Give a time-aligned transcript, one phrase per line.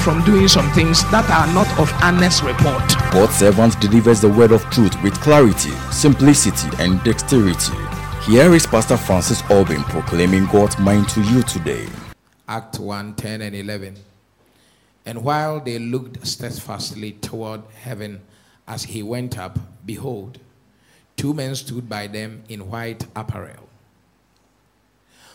[0.00, 2.82] from doing some things that are not of honest report.
[3.12, 7.76] God's servant delivers the word of truth with clarity, simplicity, and dexterity.
[8.24, 11.86] Here is Pastor Francis Albin proclaiming God's mind to you today.
[12.48, 13.96] Act 1 10 and 11.
[15.04, 18.22] And while they looked steadfastly toward heaven
[18.66, 20.38] as he went up, behold,
[21.16, 23.68] two men stood by them in white apparel,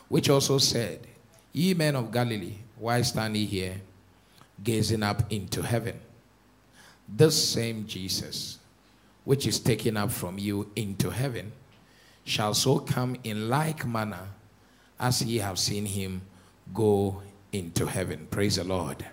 [0.10, 1.06] which also said,
[1.54, 3.82] Ye men of Galilee, why stand ye here,
[4.64, 6.00] gazing up into heaven?
[7.08, 8.60] This same Jesus,
[9.24, 11.52] which is taken up from you into heaven,
[12.24, 14.28] shall so come in like manner
[15.00, 16.22] as ye have seen him
[16.74, 17.22] go
[17.52, 18.28] into heaven.
[18.32, 19.06] Praise the Lord.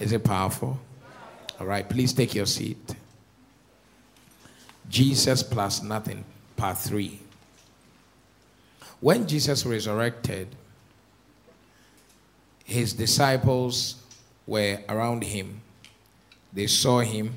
[0.00, 0.78] Is it powerful?
[1.60, 2.96] All right, please take your seat.
[4.88, 6.24] Jesus plus nothing,
[6.56, 7.20] part three.
[9.00, 10.48] When Jesus resurrected,
[12.64, 13.96] his disciples
[14.46, 15.60] were around him.
[16.52, 17.34] They saw him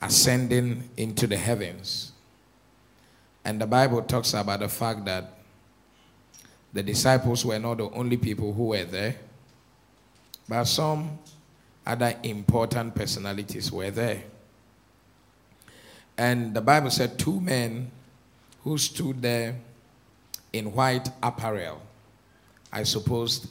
[0.00, 2.12] ascending into the heavens.
[3.44, 5.32] And the Bible talks about the fact that
[6.72, 9.16] the disciples were not the only people who were there,
[10.48, 11.18] but some
[11.86, 14.22] other important personalities were there.
[16.18, 17.90] And the Bible said two men
[18.64, 19.56] who stood there
[20.52, 21.80] in white apparel.
[22.72, 23.46] I suppose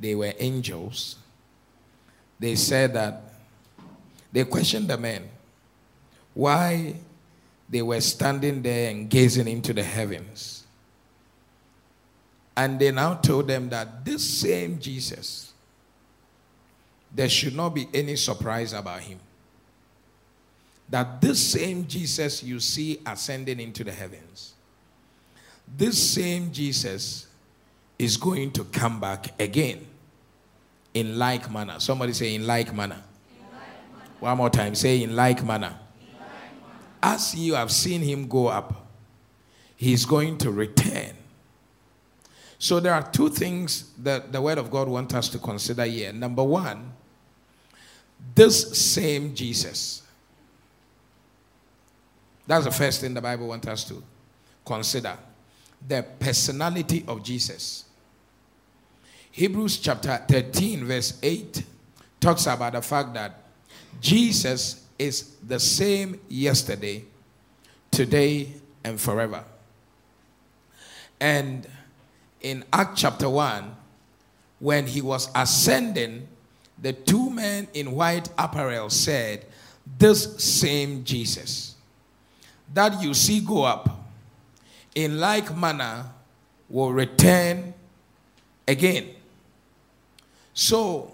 [0.00, 1.16] they were angels.
[2.38, 3.22] They said that
[4.32, 5.28] they questioned the men
[6.32, 6.94] why
[7.68, 10.64] they were standing there and gazing into the heavens.
[12.56, 15.52] And they now told them that this same Jesus,
[17.14, 19.18] there should not be any surprise about him.
[20.88, 24.54] That this same Jesus you see ascending into the heavens,
[25.76, 27.26] this same Jesus
[27.98, 29.86] is going to come back again
[30.94, 31.78] in like manner.
[31.78, 33.02] Somebody say, in like manner.
[33.34, 34.10] In like manner.
[34.20, 35.74] One more time, say, in like manner.
[37.02, 38.86] As you have seen him go up,
[39.76, 41.14] he's going to return.
[42.58, 46.12] So there are two things that the Word of God wants us to consider here.
[46.12, 46.92] Number one,
[48.34, 50.02] this same Jesus.
[52.46, 54.02] That's the first thing the Bible wants us to
[54.64, 55.16] consider
[55.86, 57.84] the personality of Jesus.
[59.32, 61.64] Hebrews chapter 13, verse 8
[62.20, 63.42] talks about the fact that
[64.00, 67.04] Jesus is the same yesterday,
[67.90, 68.52] today,
[68.84, 69.44] and forever.
[71.20, 71.66] And
[72.40, 73.76] in Act chapter 1,
[74.58, 76.28] when he was ascending,
[76.80, 79.46] the two men in white apparel said,
[79.98, 81.70] This same Jesus
[82.72, 84.04] that you see go up,
[84.94, 86.06] in like manner
[86.68, 87.74] will return
[88.66, 89.08] again.
[90.54, 91.12] So,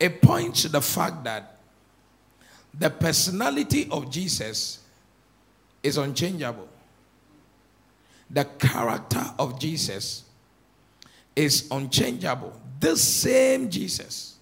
[0.00, 1.56] it points to the fact that
[2.78, 4.80] the personality of Jesus
[5.82, 6.68] is unchangeable.
[8.30, 10.24] The character of Jesus
[11.34, 12.52] is unchangeable.
[12.78, 14.36] The same Jesus,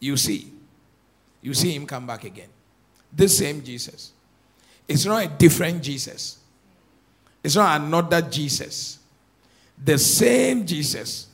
[0.00, 0.52] you see,
[1.42, 2.48] you see him come back again.
[3.12, 4.12] The same Jesus.
[4.88, 6.38] It's not a different Jesus.
[7.42, 8.98] It's not another Jesus.
[9.82, 11.25] The same Jesus,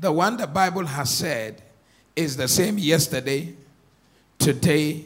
[0.00, 1.62] the one the Bible has said
[2.16, 3.54] is the same yesterday,
[4.38, 5.04] today,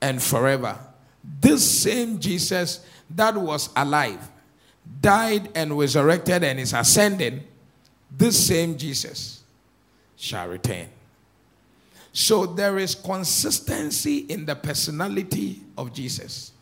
[0.00, 0.78] and forever.
[1.40, 4.30] This same Jesus that was alive,
[5.00, 7.42] died and resurrected and is ascending,
[8.10, 9.42] this same Jesus
[10.16, 10.88] shall return.
[12.12, 16.52] So there is consistency in the personality of Jesus,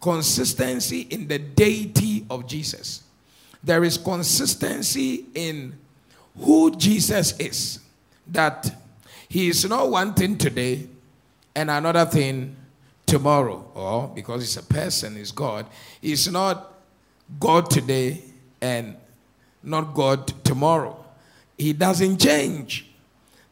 [0.00, 3.02] consistency in the deity of Jesus.
[3.62, 5.76] There is consistency in
[6.38, 7.80] who Jesus is.
[8.26, 8.74] That
[9.28, 10.86] he is not one thing today
[11.54, 12.56] and another thing
[13.06, 13.70] tomorrow.
[13.74, 15.66] Or because he's a person, it's God.
[16.00, 16.72] He's not
[17.38, 18.22] God today
[18.60, 18.96] and
[19.62, 21.04] not God tomorrow.
[21.56, 22.90] He doesn't change.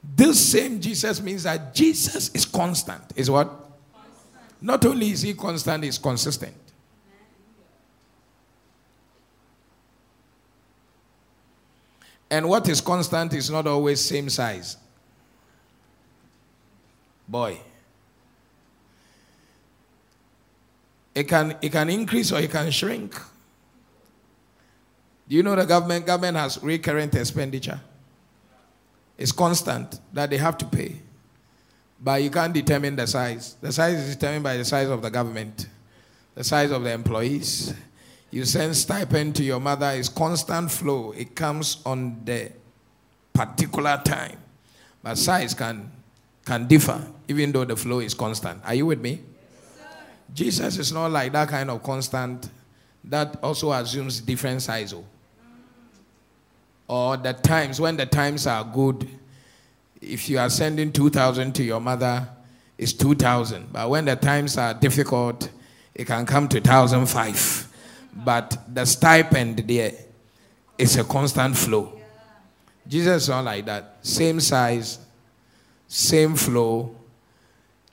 [0.02, 3.02] This same Jesus means that Jesus is constant.
[3.16, 3.48] Is what?
[3.48, 4.62] Constant.
[4.62, 6.54] Not only is he constant, he's consistent.
[12.30, 14.76] And what is constant is not always same size.
[17.26, 17.60] Boy.
[21.18, 23.12] it can, it can increase or it can shrink.
[25.28, 26.06] Do you know the government?
[26.06, 27.80] Government has recurrent expenditure.
[29.16, 30.94] It's constant that they have to pay.
[32.00, 33.56] But you can't determine the size.
[33.60, 35.66] The size is determined by the size of the government,
[36.36, 37.74] the size of the employees.
[38.30, 41.12] You send stipend to your mother, it's constant flow.
[41.12, 42.52] It comes on the
[43.32, 44.38] particular time.
[45.02, 45.90] But size can,
[46.44, 48.60] can differ, even though the flow is constant.
[48.64, 49.20] Are you with me?
[49.78, 49.96] Yes,
[50.34, 52.50] Jesus is not like that kind of constant
[53.04, 54.92] that also assumes different size.
[54.92, 55.04] Oh.
[56.88, 59.08] Or the times, when the times are good,
[60.00, 62.28] if you are sending 2,000 to your mother,
[62.76, 63.72] it's 2,000.
[63.72, 65.48] But when the times are difficult,
[65.94, 67.67] it can come to 1,005.
[68.24, 69.92] But the stipend there
[70.76, 71.92] is a constant flow.
[72.86, 73.98] Jesus is not like that.
[74.02, 74.98] Same size,
[75.86, 76.94] same flow,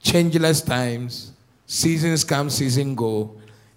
[0.02, 1.32] changeless times,
[1.66, 3.36] seasons come, seasons go.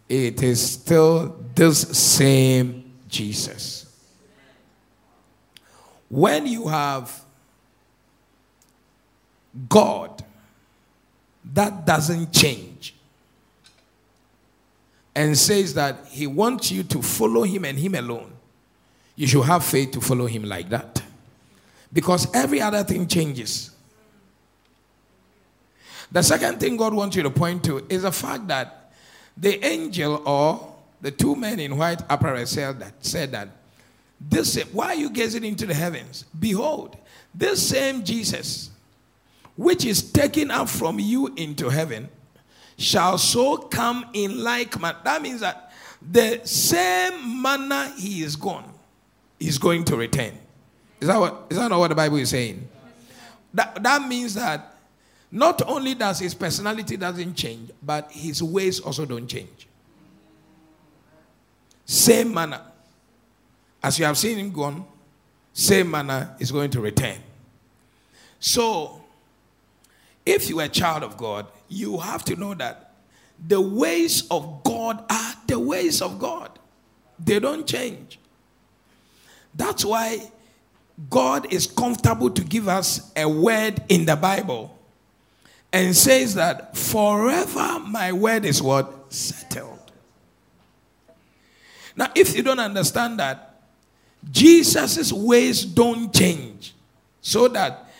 [0.08, 3.84] It is still this same Jesus.
[6.08, 7.22] When you have
[9.68, 10.24] God
[11.52, 12.94] that doesn't change
[15.18, 18.32] and says that He wants you to follow Him and Him alone,
[19.16, 21.02] you should have faith to follow Him like that.
[21.92, 23.72] Because every other thing changes.
[26.12, 28.92] The second thing God wants you to point to is the fact that
[29.36, 33.48] the angel or the two men in white apparel said that, said that
[34.20, 36.26] this why are you gazing into the heavens?
[36.38, 36.96] Behold,
[37.34, 38.70] this same Jesus
[39.56, 42.08] which is taken up from you into heaven
[42.78, 44.98] shall so come in like manner.
[45.04, 48.72] That means that the same manner he is gone,
[49.38, 50.32] is going to return.
[51.00, 52.66] Is that, what, is that not what the Bible is saying?
[53.52, 54.76] That, that means that
[55.30, 59.66] not only does his personality doesn't change, but his ways also don't change.
[61.84, 62.60] Same manner.
[63.82, 64.84] As you have seen him gone,
[65.52, 67.18] same manner is going to return.
[68.38, 69.02] So
[70.24, 72.92] if you are a child of God, you have to know that
[73.46, 76.58] the ways of God are the ways of God,
[77.18, 78.18] they don't change.
[79.54, 80.30] That's why
[81.10, 84.76] God is comfortable to give us a word in the Bible
[85.72, 89.12] and says that forever my word is what?
[89.12, 89.92] Settled.
[91.96, 93.60] Now, if you don't understand that,
[94.30, 96.74] Jesus' ways don't change
[97.20, 97.90] so that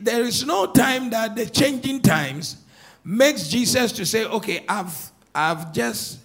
[0.00, 2.62] there is no time that the changing times
[3.08, 6.18] makes Jesus to say, okay, I've, I've just,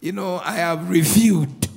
[0.00, 1.68] you know, I have reviewed.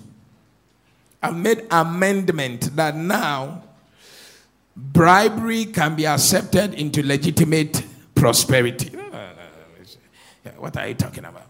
[1.22, 3.62] I've made amendment that now
[4.76, 7.84] bribery can be accepted into legitimate
[8.16, 8.98] prosperity.
[10.58, 11.48] What are you talking about?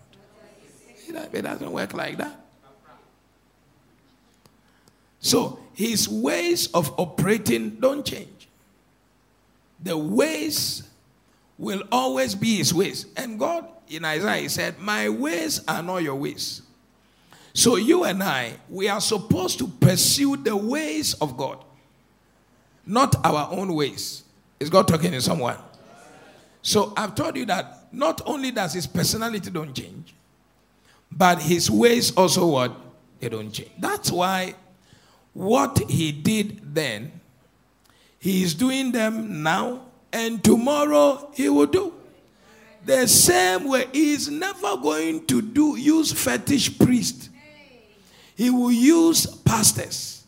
[1.07, 2.39] It doesn't work like that.
[5.19, 8.47] So his ways of operating don't change
[9.81, 10.83] the ways
[11.57, 13.05] will always be his ways.
[13.15, 16.61] And God in Isaiah he said, My ways are not your ways.
[17.53, 21.63] So you and I, we are supposed to pursue the ways of God,
[22.85, 24.23] not our own ways.
[24.59, 25.57] Is God talking to someone?
[26.63, 30.15] So I've told you that not only does his personality don't change,
[31.11, 32.75] but his ways also what?
[33.19, 33.71] They don't change.
[33.77, 34.55] That's why
[35.33, 37.11] what he did then
[38.23, 39.81] he is doing them now,
[40.13, 41.93] and tomorrow he will do.
[42.85, 47.29] The same way, he is never going to do use fetish priest.
[48.35, 50.25] He will use pastors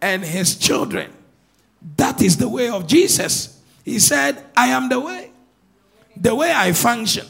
[0.00, 1.12] and his children.
[1.96, 3.62] That is the way of Jesus.
[3.84, 5.30] He said, I am the way.
[6.16, 7.26] The way I function.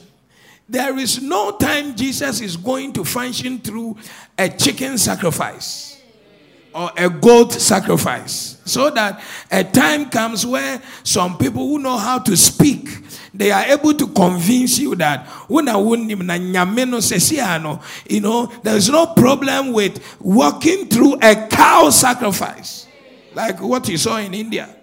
[0.69, 3.97] There is no time Jesus is going to function through
[4.37, 5.98] a chicken sacrifice
[6.78, 8.62] or a goat sacrifice.
[8.64, 9.20] So that
[9.50, 12.88] a time comes where some people who know how to speak,
[13.35, 15.26] they are able to convince you that
[18.08, 22.87] you know there's no problem with walking through a cow sacrifice
[23.35, 24.75] like what you saw in India.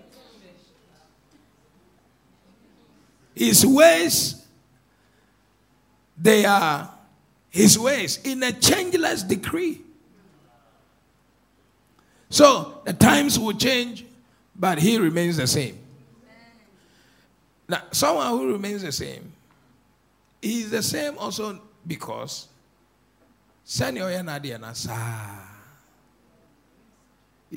[3.34, 4.46] His ways,
[6.18, 6.90] they are
[7.50, 9.85] his ways in a changeless decree.
[12.36, 14.04] So the times will change,
[14.54, 15.80] but he remains the same.
[17.66, 19.32] Now, someone who remains the same,
[20.42, 22.50] he is the same also because
[23.64, 23.72] he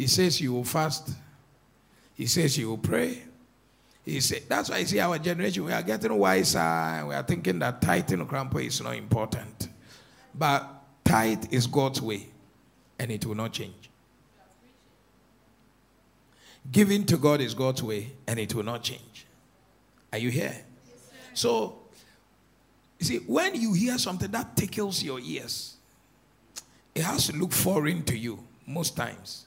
[0.07, 1.11] says you will fast.
[2.15, 3.25] He says you will pray.
[4.05, 7.25] He said that's why I see our generation we are getting wiser and we are
[7.25, 9.71] thinking that tithing crampo is not important.
[10.33, 10.71] But
[11.05, 12.29] tithe is God's way,
[12.97, 13.75] and it will not change.
[16.71, 19.27] Giving to God is God's way, and it will not change.
[20.13, 20.55] Are you here?
[20.55, 20.97] Yes,
[21.35, 21.79] so,
[22.99, 25.77] you see, when you hear something that tickles your ears,
[26.95, 29.47] it has to look foreign to you most times.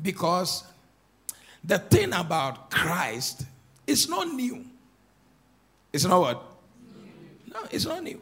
[0.00, 0.64] Because
[1.64, 3.44] the thing about Christ
[3.86, 4.64] is not new.
[5.92, 6.42] It's not what?
[7.52, 8.20] No, it's not new.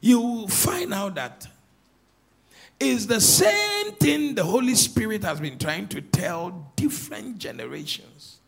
[0.00, 1.46] You find out that
[2.80, 8.38] it's the same thing the Holy Spirit has been trying to tell different generations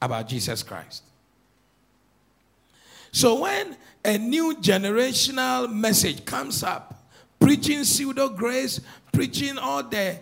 [0.00, 1.02] about Jesus Christ.
[3.12, 7.08] So when a new generational message comes up,
[7.38, 8.80] preaching pseudo grace,
[9.12, 10.18] preaching all the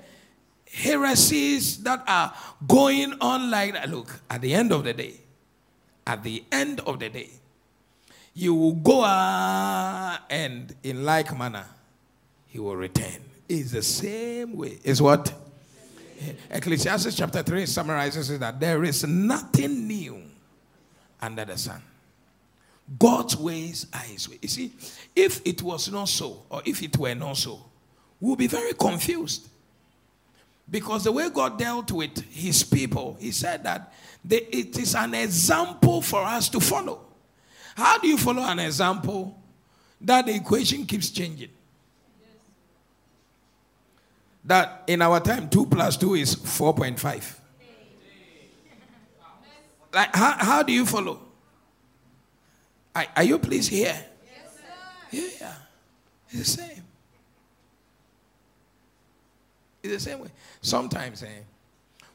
[0.76, 2.32] heresies that are
[2.66, 3.88] going on like that.
[3.88, 5.14] Look, at the end of the day,
[6.06, 7.30] at the end of the day,
[8.34, 9.04] you will go
[10.28, 11.66] and in like manner,
[12.46, 13.22] he will return.
[13.48, 14.78] It's the same way.
[14.82, 15.32] Is what?
[16.50, 20.22] Ecclesiastes chapter 3 summarizes it that there is nothing new
[21.20, 21.82] under the sun.
[22.98, 24.38] God's ways are his way.
[24.40, 24.72] You see,
[25.14, 27.60] if it was not so, or if it were not so,
[28.20, 29.48] we'll be very confused.
[30.70, 33.92] Because the way God dealt with his people, he said that
[34.28, 37.00] it is an example for us to follow.
[37.76, 39.38] How do you follow an example
[40.00, 41.50] that the equation keeps changing?
[44.46, 47.40] That in our time, 2 plus 2 is 4.5.
[49.92, 51.20] Like, how, how do you follow?
[52.94, 54.04] Are, are you please here?
[55.10, 55.54] Yes, yeah,
[56.28, 56.82] it's the same.
[59.82, 60.28] It's the same way.
[60.60, 61.42] Sometimes, eh,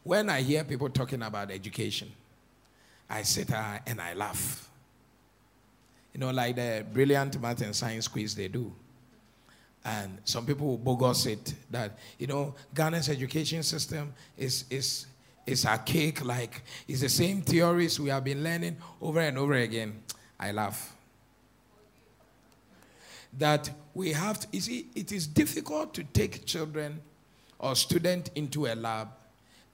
[0.04, 2.12] when I hear people talking about education,
[3.10, 4.70] I sit and I laugh.
[6.14, 8.72] You know, like the brilliant math and science quiz they do.
[9.84, 15.08] And some people will bogus it that, you know, Ghana's education system is, is,
[15.46, 20.04] is archaic, like it's the same theories we have been learning over and over again.
[20.40, 20.96] I laugh.
[23.38, 27.02] That we have to, you see, it is difficult to take children
[27.58, 29.10] or student into a lab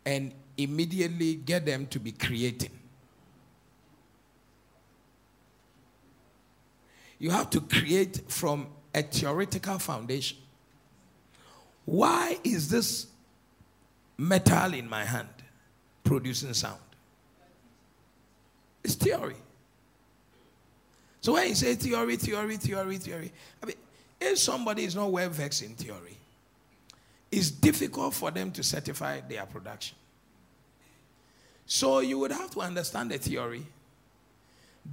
[0.05, 2.71] and immediately get them to be creating.
[7.19, 10.37] You have to create from a theoretical foundation.
[11.85, 13.07] Why is this
[14.17, 15.29] metal in my hand
[16.03, 16.79] producing sound?
[18.83, 19.35] It's theory.
[21.21, 23.75] So when you say theory, theory, theory, theory, I mean,
[24.19, 26.17] if somebody is not well versed in theory,
[27.31, 29.97] it's difficult for them to certify their production.
[31.65, 33.65] So you would have to understand the theory.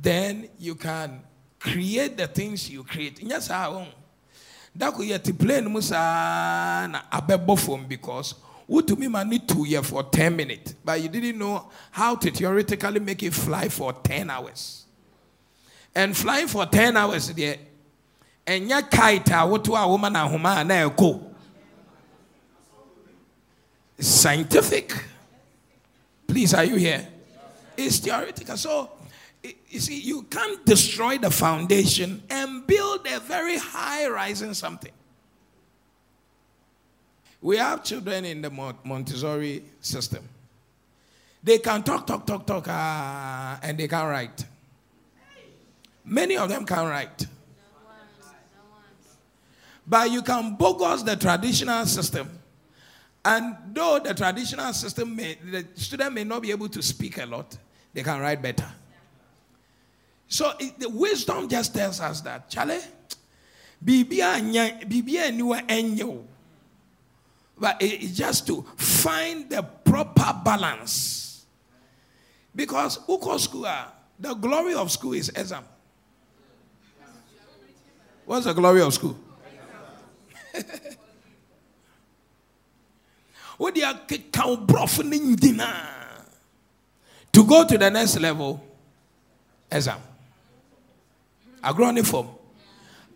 [0.02, 1.22] Then you can
[1.64, 3.20] create the things you create.
[3.50, 3.88] I won't.
[4.76, 8.34] That could yet plane musa na abebo form because
[8.66, 12.16] what to me man need two year for 10 minutes, but you didn't know how
[12.16, 14.84] to theoretically make it fly for 10 hours.
[15.94, 17.32] And flying for 10 hours
[18.46, 21.30] and ya kite what to a woman and huma na go
[23.98, 24.92] scientific.
[26.26, 27.06] Please, are you here?
[27.76, 28.56] It's theoretical.
[28.56, 28.90] So,
[29.68, 34.92] you see, you can't destroy the foundation and build a very high rising something.
[37.40, 40.26] We have children in the Montessori system.
[41.42, 44.46] They can talk, talk, talk, talk, uh, and they can write.
[46.04, 47.26] Many of them can write.
[49.86, 52.40] But you can bogus the traditional system
[53.24, 57.24] and though the traditional system may, the student may not be able to speak a
[57.24, 57.56] lot,
[57.94, 58.70] they can write better.
[60.28, 62.80] So it, the wisdom just tells us that, Charlie,
[63.84, 66.24] bibia niwa enyo.
[67.58, 71.44] But it's just to find the proper balance.
[72.54, 75.64] Because uko school, ah, the glory of school is exam.
[78.24, 79.16] What's the glory of school?
[87.32, 88.64] To go to the next level
[89.70, 89.98] exam
[91.64, 92.28] agroni form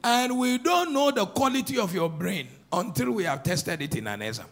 [0.03, 4.07] and we don't know the quality of your brain until we have tested it in
[4.07, 4.47] an exam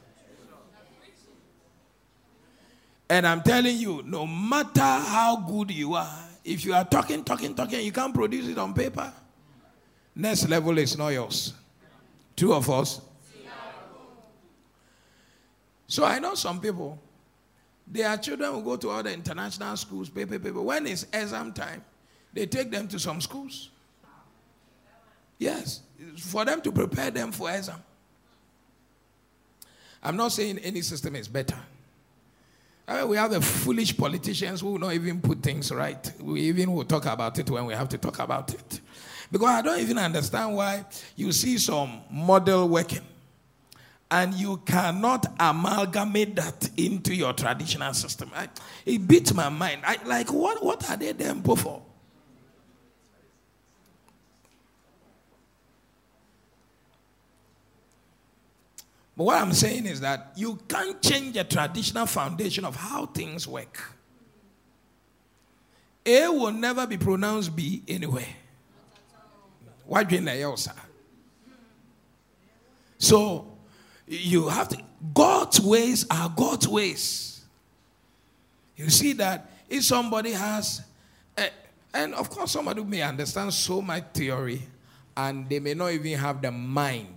[3.09, 7.55] and i'm telling you no matter how good you are if you are talking talking
[7.55, 9.12] talking you can't produce it on paper
[10.15, 11.55] next level is not yours
[12.35, 13.00] two of us
[15.87, 16.99] so I know some people,
[17.87, 20.62] their children will go to all the international schools, pay paper, paper.
[20.62, 21.85] When it's exam time,
[22.33, 23.71] they take them to some schools.
[25.38, 25.81] Yes,
[26.19, 27.83] for them to prepare them for exam.
[30.02, 31.59] I'm not saying any system is better.
[32.88, 36.12] I mean, we have the foolish politicians who will not even put things right.
[36.21, 38.81] We even will talk about it when we have to talk about it.
[39.31, 40.85] Because I don't even understand why
[41.16, 43.02] you see some model working
[44.09, 48.31] and you cannot amalgamate that into your traditional system.
[48.35, 48.49] I,
[48.85, 49.83] it beats my mind.
[49.85, 51.83] I, like, what, what are they there for?
[59.17, 63.49] But what I'm saying is that you can't change the traditional foundation of how things
[63.49, 63.93] work.
[66.05, 68.29] A will never be pronounced B anywhere.
[69.87, 70.57] Why do you
[72.99, 73.57] So
[74.07, 74.83] you have to
[75.15, 77.45] God's ways are God's ways.
[78.77, 80.83] You see that if somebody has
[81.37, 81.49] a,
[81.95, 84.63] and of course somebody may understand so much theory
[85.17, 87.16] and they may not even have the mind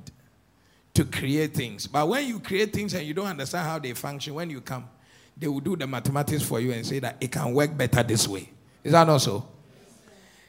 [1.00, 1.88] to create things.
[1.88, 4.90] But when you create things and you don't understand how they function, when you come,
[5.38, 8.28] they will do the mathematics for you and say that it can work better this
[8.28, 8.50] way.
[8.84, 9.48] Is that not so?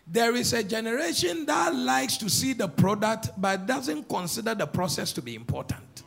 [0.09, 5.13] There is a generation that likes to see the product but doesn't consider the process
[5.13, 6.03] to be important.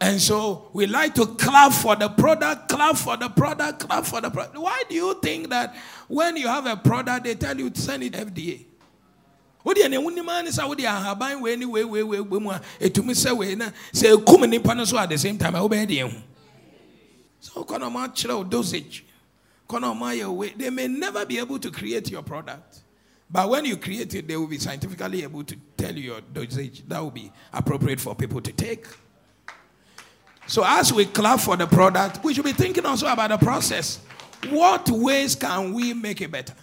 [0.00, 4.20] And so we like to clap for the product, clap for the product, clap for
[4.20, 4.58] the product.
[4.58, 5.74] Why do you think that
[6.06, 8.66] when you have a product, they tell you to send it FDA?
[9.64, 12.60] Wodeɛ ne wonim a ne sɛ wode ahaban wei ne wei wei wei mu a
[12.80, 15.86] ɛtumi sɛ wei na sɛ ɛkum nipa no so at the same time a wobɛyɛ
[15.88, 16.18] deɛ hu
[17.42, 19.04] so kɔ na ɔma akyerɛ wo dosage.
[19.68, 22.82] Kɔ na ɔma ayɛ wei they may never be able to create your product.
[23.28, 26.86] But when you create it they will be scientifically able to tell you your dosage
[26.86, 28.86] that will be appropriate for people to take.
[30.46, 33.98] So as we clap for the product we should be thinking also about the process.
[34.48, 36.54] What ways can we make it better?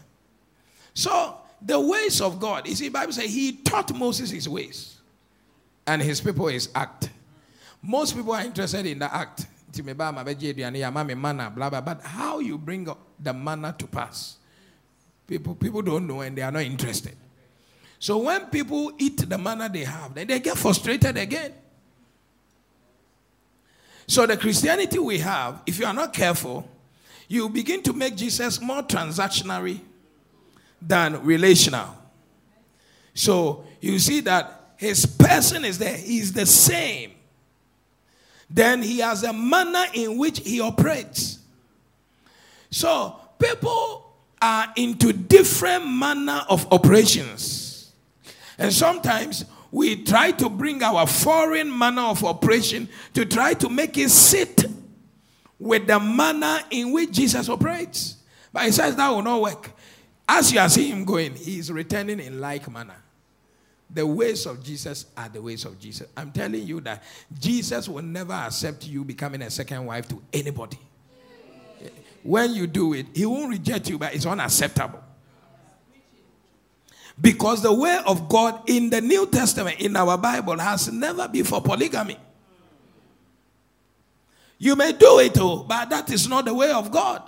[0.94, 2.68] So the ways of God.
[2.68, 4.98] You see, Bible says he taught Moses his ways
[5.86, 7.10] and his people his act.
[7.82, 9.48] Most people are interested in the act.
[9.72, 12.88] But how you bring
[13.20, 14.38] the manna to pass,
[15.28, 17.16] people, people don't know and they are not interested.
[18.00, 21.54] So when people eat the manna they have, then they get frustrated again.
[24.08, 26.68] So the Christianity we have, if you are not careful,
[27.28, 29.82] you begin to make Jesus more transactionary
[30.82, 31.96] than relational.
[33.14, 37.12] So you see that his person is there, he's the same.
[38.50, 41.40] Then he has a manner in which he operates.
[42.72, 47.92] So people are into different manner of operations.
[48.58, 53.98] And sometimes we try to bring our foreign manner of operation to try to make
[53.98, 54.66] it sit
[55.60, 58.16] with the manner in which Jesus operates.
[58.52, 59.72] But he says that will not work.
[60.32, 63.02] As you are seeing him going, he is returning in like manner.
[63.90, 66.08] The ways of Jesus are the ways of Jesus.
[66.16, 67.02] I'm telling you that
[67.40, 70.78] Jesus will never accept you becoming a second wife to anybody.
[72.22, 75.04] When you do it, he won't reject you, but it's unacceptable.
[77.20, 81.44] Because the way of God in the New Testament, in our Bible, has never been
[81.44, 82.20] for polygamy.
[84.60, 87.28] You may do it, oh, but that is not the way of God.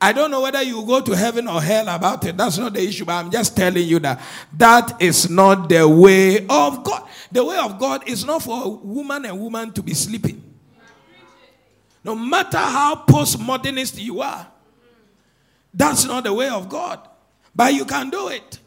[0.00, 2.36] I don't know whether you go to heaven or hell about it.
[2.36, 4.20] That's not the issue, but I'm just telling you that
[4.56, 7.08] that is not the way of God.
[7.32, 10.42] The way of God is not for a woman and woman to be sleeping.
[12.02, 14.46] No matter how postmodernist you are,
[15.72, 17.00] that's not the way of God.
[17.54, 18.58] But you can do it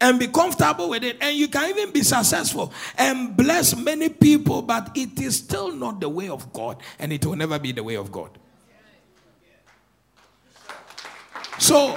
[0.00, 4.60] and be comfortable with it, and you can even be successful and bless many people,
[4.60, 7.84] but it is still not the way of God, and it will never be the
[7.84, 8.36] way of God.
[11.62, 11.96] So,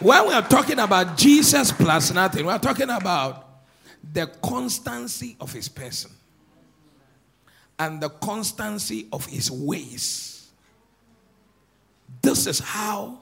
[0.00, 3.46] when we are talking about Jesus plus nothing, we are talking about
[4.12, 6.10] the constancy of his person
[7.78, 10.50] and the constancy of his ways.
[12.20, 13.20] This is how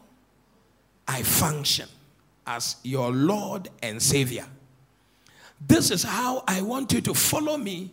[1.07, 1.91] I function
[2.47, 4.47] as your Lord and Savior.
[5.61, 7.93] This is how I want you to follow me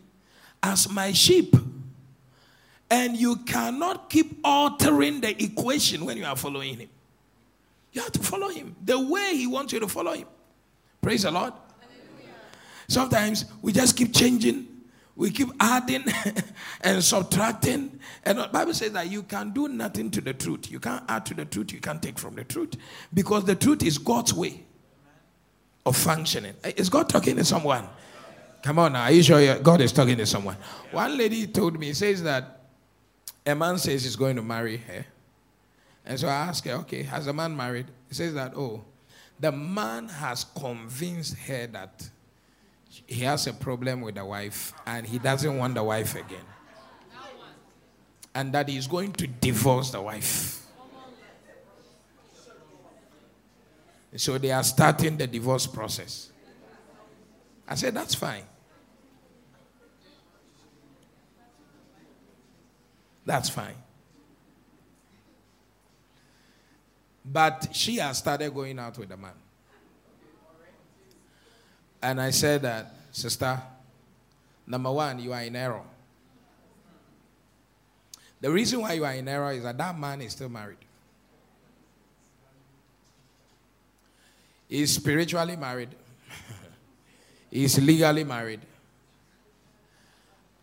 [0.63, 1.53] as my sheep.
[2.89, 6.89] And you cannot keep altering the equation when you are following him.
[7.95, 10.27] You have to follow him the way he wants you to follow him.
[11.01, 11.53] Praise the Lord.
[11.79, 12.35] Hallelujah.
[12.89, 14.67] Sometimes we just keep changing,
[15.15, 16.03] we keep adding
[16.81, 17.97] and subtracting.
[18.25, 20.69] And the Bible says that you can do nothing to the truth.
[20.69, 22.73] You can't add to the truth, you can't take from the truth.
[23.13, 24.65] Because the truth is God's way
[25.85, 26.55] of functioning.
[26.65, 27.87] Eh, is God talking to someone?
[28.61, 30.57] Come on now, are you sure God is talking to someone?
[30.91, 32.63] One lady told me, says that
[33.45, 35.05] a man says he's going to marry her.
[36.05, 37.87] And so I asked her, okay, has the man married?
[38.07, 38.83] He says that, oh,
[39.39, 42.09] The man has convinced her that
[43.07, 46.45] he has a problem with the wife and he doesn't want the wife again.
[48.33, 50.61] And that he's going to divorce the wife.
[54.17, 56.31] So they are starting the divorce process.
[57.67, 58.43] I said, That's fine.
[63.25, 63.75] That's fine.
[67.25, 69.31] But she has started going out with a man.
[72.01, 73.59] And I said that, sister,
[74.67, 75.81] number one, you are in error.
[78.41, 80.77] The reason why you are in error is that that man is still married.
[84.69, 85.89] He's spiritually married.
[87.49, 88.61] He's legally married.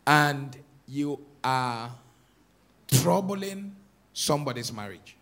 [0.06, 1.90] And you are
[2.86, 3.74] troubling
[4.12, 5.16] somebody's marriage.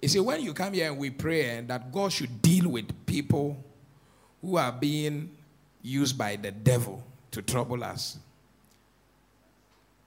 [0.00, 3.06] You see, when you come here and we pray eh, that God should deal with
[3.06, 3.62] people
[4.40, 5.30] who are being
[5.82, 8.18] used by the devil to trouble us,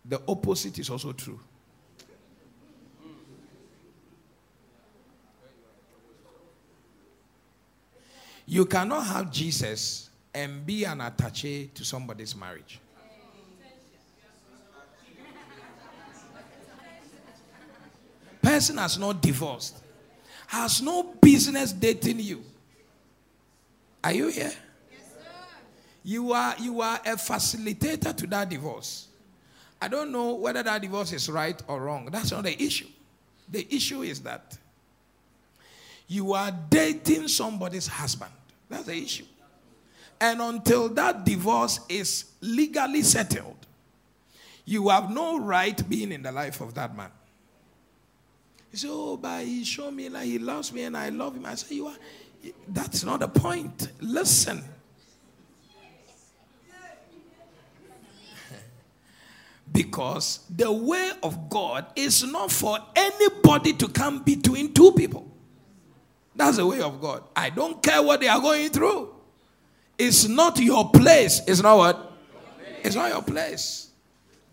[0.06, 1.39] the opposite is also true.
[8.45, 12.79] You cannot have Jesus and be an attache to somebody's marriage.
[18.41, 19.83] Person has not divorced,
[20.47, 22.43] has no business dating you.
[24.03, 24.51] Are you here?
[26.03, 29.08] you are you are a facilitator to that divorce.
[29.82, 32.10] I don't know whether that divorce is right or wrong.
[32.12, 32.88] That's not the issue.
[33.49, 34.58] The issue is that
[36.08, 38.32] you are dating somebody's husband.
[38.69, 39.25] That's the issue.
[40.19, 43.58] And until that divorce is legally settled,
[44.65, 47.12] you have no right being in the life of that man.
[48.73, 51.45] He said, Oh, but he showed me like he loves me and I love him.
[51.45, 51.95] I said, You are
[52.67, 53.89] that's not the point.
[54.01, 54.63] Listen.
[59.71, 65.29] because the way of God is not for anybody to come between two people.
[66.36, 67.25] That's the way of God.
[67.36, 69.13] I don't care what they are going through.
[69.99, 71.41] It's not your place.
[71.47, 72.12] It's not what?
[72.83, 73.91] It's not your place.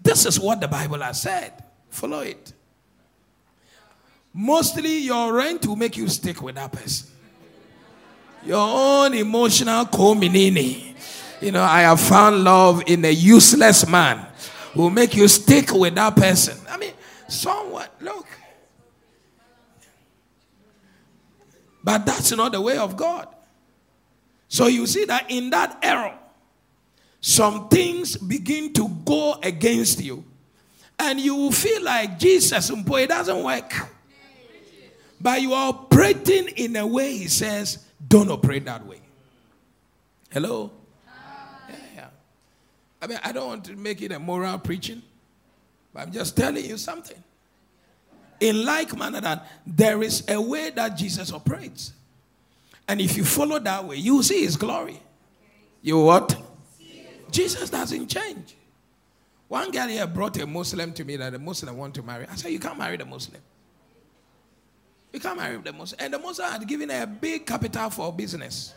[0.03, 1.65] This is what the Bible has said.
[1.89, 2.53] Follow it.
[4.33, 7.09] Mostly your rent will make you stick with that person.
[8.45, 10.95] Your own emotional community.
[11.41, 14.27] You know, I have found love in a useless man
[14.73, 16.57] who will make you stick with that person.
[16.69, 16.93] I mean,
[17.29, 18.27] somewhat, look.
[21.83, 23.27] But that's not the way of God.
[24.49, 26.17] So you see that in that error,
[27.21, 30.25] some things begin to go against you.
[30.99, 33.73] And you will feel like Jesus, boy, it doesn't work.
[35.21, 39.01] But you are operating in a way he says, don't operate that way.
[40.31, 40.71] Hello?
[41.69, 42.07] Yeah, yeah.
[43.03, 45.03] I mean, I don't want to make it a moral preaching,
[45.93, 47.23] but I'm just telling you something.
[48.41, 51.93] In like manner that there is a way that Jesus operates.
[52.89, 55.01] And if you follow that way, you see his glory.
[55.83, 56.37] You what?
[57.31, 58.57] Jesus doesn't change.
[59.49, 62.27] One guy here brought a Muslim to me that a Muslim want to marry.
[62.31, 63.41] I said, You can't marry the Muslim.
[65.13, 65.99] You can't marry the Muslim.
[66.03, 68.75] And the Muslim had given her a big capital for business.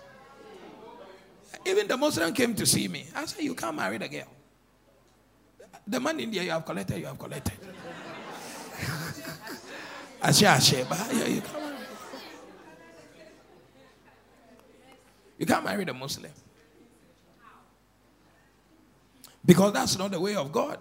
[1.65, 3.05] Even the Muslim came to see me.
[3.15, 4.27] I said, You can't marry the girl.
[5.85, 7.53] The money in there you have collected, you have collected.
[10.21, 11.77] I say, I say, but you can't marry.
[15.37, 16.31] You can't marry the Muslim.
[19.45, 20.79] Because that's not the way of God.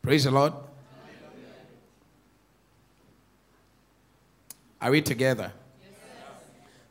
[0.00, 0.54] Praise the Lord.
[4.86, 5.52] Are we together?
[5.82, 5.90] Yes,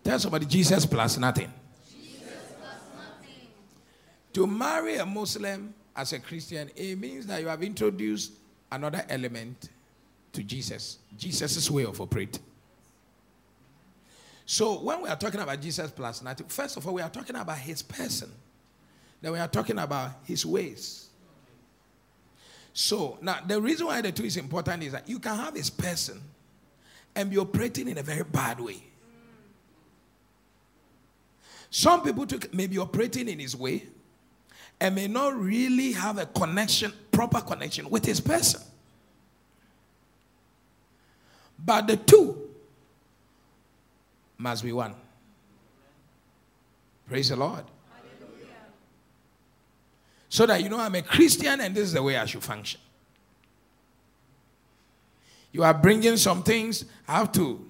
[0.04, 1.50] Tell somebody Jesus plus nothing.
[1.90, 2.28] Jesus
[2.60, 3.48] plus nothing.
[4.34, 8.34] To marry a Muslim as a Christian, it means that you have introduced
[8.70, 9.70] another element
[10.34, 12.44] to Jesus, Jesus' way of operating.
[14.46, 17.38] So when we are talking about Jesus plus nothing, first of all, we are talking
[17.38, 18.30] about his person.
[19.22, 21.08] Then we are talking about his ways.
[22.74, 25.70] So now the reason why the two is important is that you can have his
[25.70, 26.22] person
[27.16, 28.84] and be operating in a very bad way.
[31.70, 33.84] Some people took, may be operating in his way
[34.80, 38.62] and may not really have a connection, proper connection with his person.
[41.58, 42.50] But the two
[44.38, 44.94] must be one.
[47.08, 47.64] Praise the Lord.
[47.90, 48.56] Hallelujah.
[50.30, 52.82] So that you know I'm a Christian and this is the way I should function.
[55.56, 57.66] You are bringing some things, I have to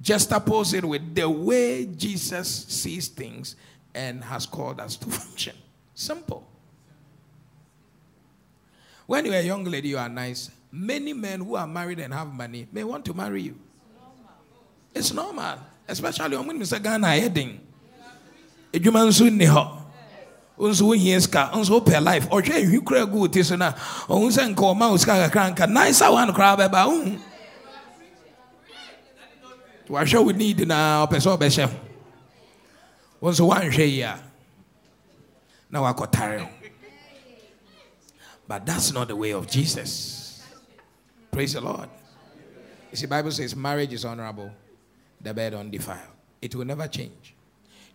[0.00, 3.56] juxtapose it with the way Jesus sees things
[3.92, 5.56] and has called us to function.
[5.94, 6.46] Simple.
[9.04, 10.52] When you're a young lady, you are nice.
[10.70, 13.58] Many men who are married and have money may want to marry you.
[14.94, 15.58] It's normal.
[15.88, 17.58] Especially when say Ghana heading.
[18.72, 19.81] Edwuma nso nni hɔ.
[20.58, 22.28] Nso wohia sika, nso wopɛ life.
[22.28, 25.66] Ɔhwɛ nhwi kura gu ti so na ɔhu sɛ nka ɔma wo sika kakra nka
[25.68, 27.20] nice one koraa bɛba wohu.
[29.88, 31.80] Wahwɛ wo need na ɔpɛ sɛ ɔbɛhyɛ ho.
[33.20, 34.18] Wo nso woanhwɛ yi a
[35.70, 36.48] na wakɔtare ho.
[38.46, 40.42] But that's not the way of Jesus.
[41.30, 41.88] Praise the Lord.
[42.90, 44.50] You see, Bible says marriage is honorable,
[45.20, 45.98] the bed undefiled.
[46.42, 47.34] It will never change.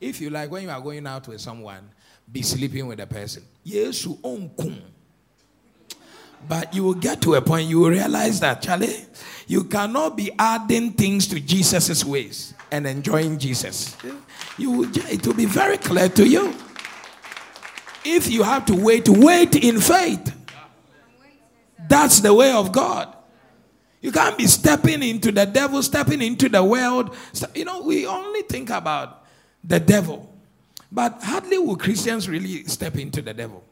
[0.02, 1.90] If you like, when you are going out with someone,
[2.32, 3.44] be sleeping with a person.
[3.64, 4.82] Yes, you own come,
[6.48, 9.06] But you will get to a point you will realize that, Charlie,
[9.48, 13.96] you cannot be adding things to Jesus' ways and enjoying Jesus.
[14.58, 16.54] You will, it will be very clear to you.
[18.04, 20.34] If you have to wait, wait in faith.
[21.90, 23.14] That's the way of God.
[24.02, 27.16] You can't be stepping into the devil, stepping into the world.
[27.56, 29.26] You know, we only think about
[29.64, 30.34] the devil.
[30.92, 33.64] But hardly will Christians really step into the devil.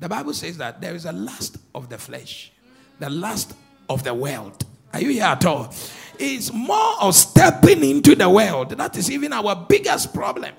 [0.00, 2.52] The Bible says that there is a lust of the flesh,
[2.98, 3.54] the lust
[3.88, 4.64] of the world.
[4.92, 5.72] Are you here at all?
[6.18, 8.70] It's more of stepping into the world.
[8.70, 10.52] That is even our biggest problem.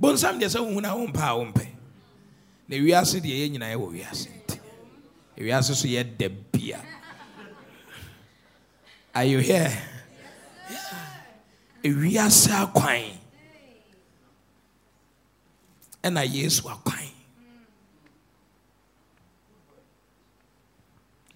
[0.00, 0.20] wiase
[3.20, 4.30] wiase
[5.38, 6.76] wiase
[9.14, 9.72] are you here
[11.82, 13.25] ewiase akwan
[16.06, 17.10] ɛna yesu akwan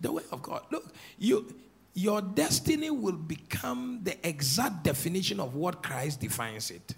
[0.01, 1.55] the way of god look you
[1.95, 6.95] your destiny will become the exact definition of what christ defines it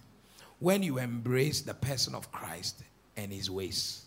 [0.58, 2.82] when you embrace the person of christ
[3.16, 4.02] and his ways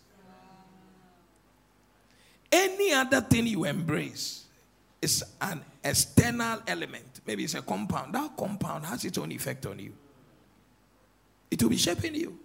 [2.52, 4.44] any other thing you embrace
[5.02, 7.20] is an external element.
[7.26, 8.14] Maybe it's a compound.
[8.14, 9.92] That compound has its own effect on you.
[11.50, 12.38] It will be shaping you.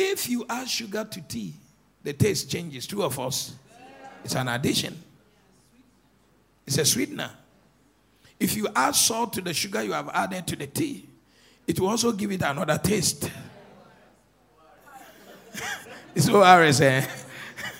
[0.00, 1.52] If you add sugar to tea,
[2.04, 2.86] the taste changes.
[2.86, 3.56] Two of us.
[4.22, 4.96] It's an addition.
[6.64, 7.32] It's a sweetener.
[8.38, 11.04] If you add salt to the sugar you have added to the tea,
[11.66, 13.28] it will also give it another taste.
[16.14, 17.04] it's ORS, eh?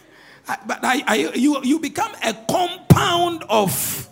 [0.67, 4.09] but I, I, you, you become a compound of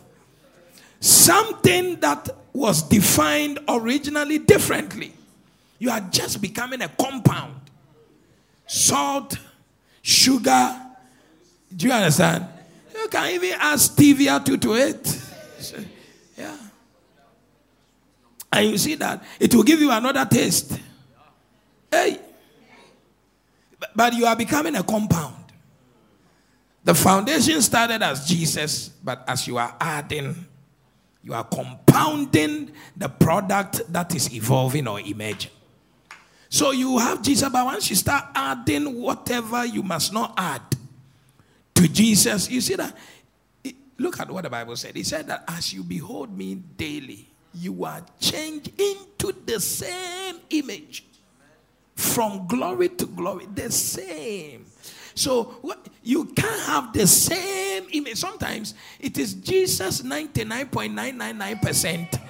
[1.00, 5.12] something that was defined originally differently.
[5.80, 7.55] You are just becoming a compound.
[8.66, 9.38] Salt,
[10.02, 10.80] sugar.
[11.74, 12.46] Do you understand?
[12.94, 15.22] You can even add stevia to, to it.
[16.36, 16.56] Yeah.
[18.52, 20.78] And you see that it will give you another taste.
[21.90, 22.20] Hey.
[23.94, 25.34] But you are becoming a compound.
[26.84, 30.46] The foundation started as Jesus, but as you are adding,
[31.22, 35.50] you are compounding the product that is evolving or emerging.
[36.48, 40.62] So you have Jesus, but once you start adding whatever you must not add
[41.74, 42.96] to Jesus, you see that.
[43.98, 44.94] Look at what the Bible said.
[44.94, 51.02] He said that as you behold me daily, you are changed into the same image
[51.94, 53.46] from glory to glory.
[53.54, 54.66] The same.
[55.14, 58.18] So what, you can't have the same image.
[58.18, 62.20] Sometimes it is Jesus 99.999%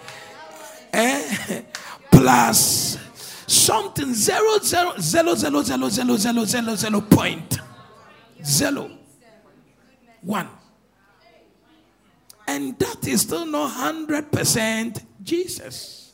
[0.93, 1.63] eh,
[2.13, 2.97] plus
[3.47, 7.59] something zero zero zero zero zero zero zero zero zero point
[8.45, 8.91] zero
[10.23, 10.49] one.
[12.49, 16.13] And that is still not hundred percent Jesus.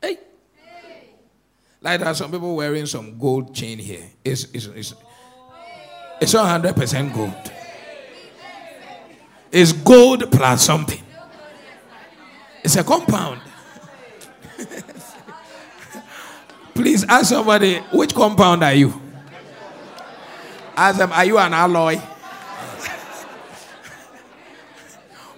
[0.00, 0.18] Hey.
[1.80, 4.04] Like there are some people wearing some gold chain here.
[4.24, 4.94] It's, it's, it's,
[6.20, 7.52] it's not 100% gold.
[9.50, 11.02] It's gold plus something.
[12.62, 13.40] It's a compound.
[16.74, 19.00] Please ask somebody, which compound are you?
[20.76, 21.96] Ask them, are you an alloy?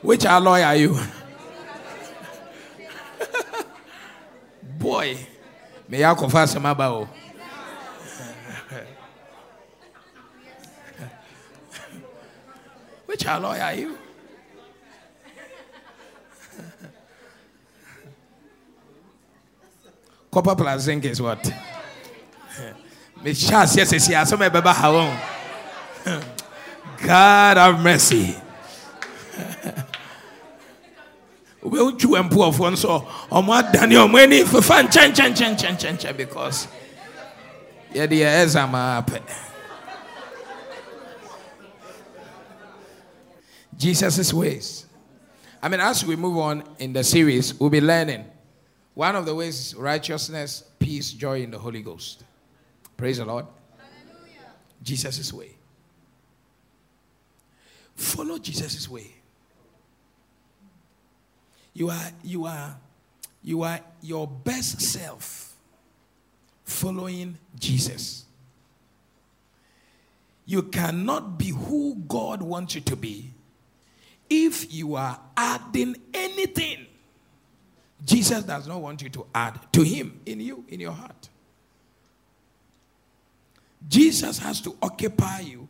[0.02, 0.98] which alloy are you?
[4.78, 5.16] Boy.
[5.92, 7.08] may akɔfa asɛm aba o
[13.04, 13.98] which alloy are you
[20.32, 21.42] copper plus zinc is what
[23.22, 25.16] ɛbɛba ha wɔn
[27.04, 28.36] God have mercy.
[31.62, 36.16] wobɛwotwi wɔ mpoɔfoɔ nso ɔmo adane ɔmo ani fefa nkyɛn nkyɛn nkyɛn nkyɛn nkyɛn nkyɛn
[36.16, 36.66] because
[37.94, 39.20] yɛde yɛ exam apɛ
[43.76, 44.86] Jesus' ways.
[45.60, 48.24] I mean, as we move on in the series, we'll be learning.
[48.94, 52.24] One of the ways is righteousness, peace, joy in the Holy Ghost.
[52.96, 53.46] Praise the Lord.
[54.82, 55.56] Jesus' way.
[57.94, 59.14] Follow Jesus' way.
[61.74, 62.76] You are you are
[63.42, 65.54] you are your best self
[66.64, 68.24] following Jesus.
[70.44, 73.30] You cannot be who God wants you to be
[74.28, 76.86] if you are adding anything.
[78.04, 81.28] Jesus does not want you to add to him in you, in your heart.
[83.88, 85.68] Jesus has to occupy you,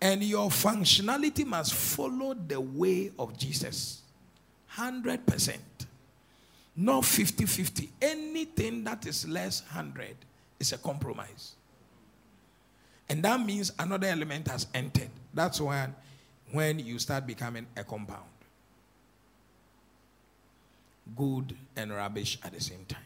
[0.00, 4.02] and your functionality must follow the way of Jesus.
[4.76, 5.56] 100%.
[6.76, 7.90] Not 50 50.
[8.00, 10.14] Anything that is less 100
[10.60, 11.54] is a compromise.
[13.08, 15.10] And that means another element has entered.
[15.34, 15.94] That's when,
[16.52, 18.26] when you start becoming a compound.
[21.16, 23.00] Good and rubbish at the same time.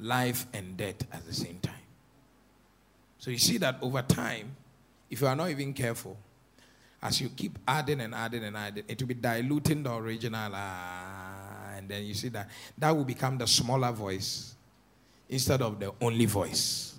[0.00, 1.74] Life and death at the same time.
[3.18, 4.54] So you see that over time,
[5.08, 6.16] if you are not even careful,
[7.02, 10.54] as you keep adding and adding and adding, it will be diluting the original.
[10.54, 12.48] Uh, and then you see that
[12.78, 14.54] that will become the smaller voice
[15.28, 16.98] instead of the only voice.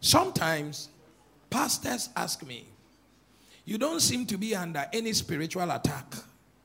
[0.00, 0.88] Sometimes
[1.50, 2.66] pastors ask me,
[3.66, 6.14] You don't seem to be under any spiritual attack.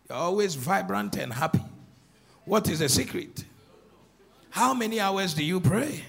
[0.07, 1.63] You're always vibrant and happy.
[2.45, 3.43] What is the secret?
[4.51, 6.03] How many hours do you pray?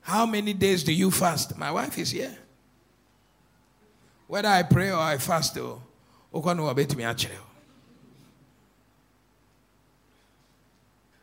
[0.00, 1.58] How many days do you fast?
[1.58, 2.36] My wife is here.
[4.28, 5.82] Whether I pray or I fast, oh,
[6.32, 6.58] oh.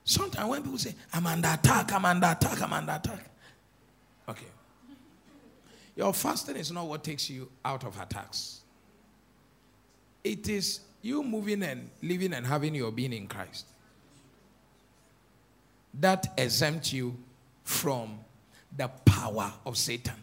[0.03, 3.25] Sometimes when people say, I'm under attack, I'm under attack, I'm under attack.
[4.27, 4.47] Okay.
[5.95, 8.61] Your fasting is not what takes you out of attacks.
[10.23, 13.65] It is you moving and living and having your being in Christ.
[15.99, 17.17] That exempts you
[17.63, 18.19] from
[18.75, 20.15] the power of Satan.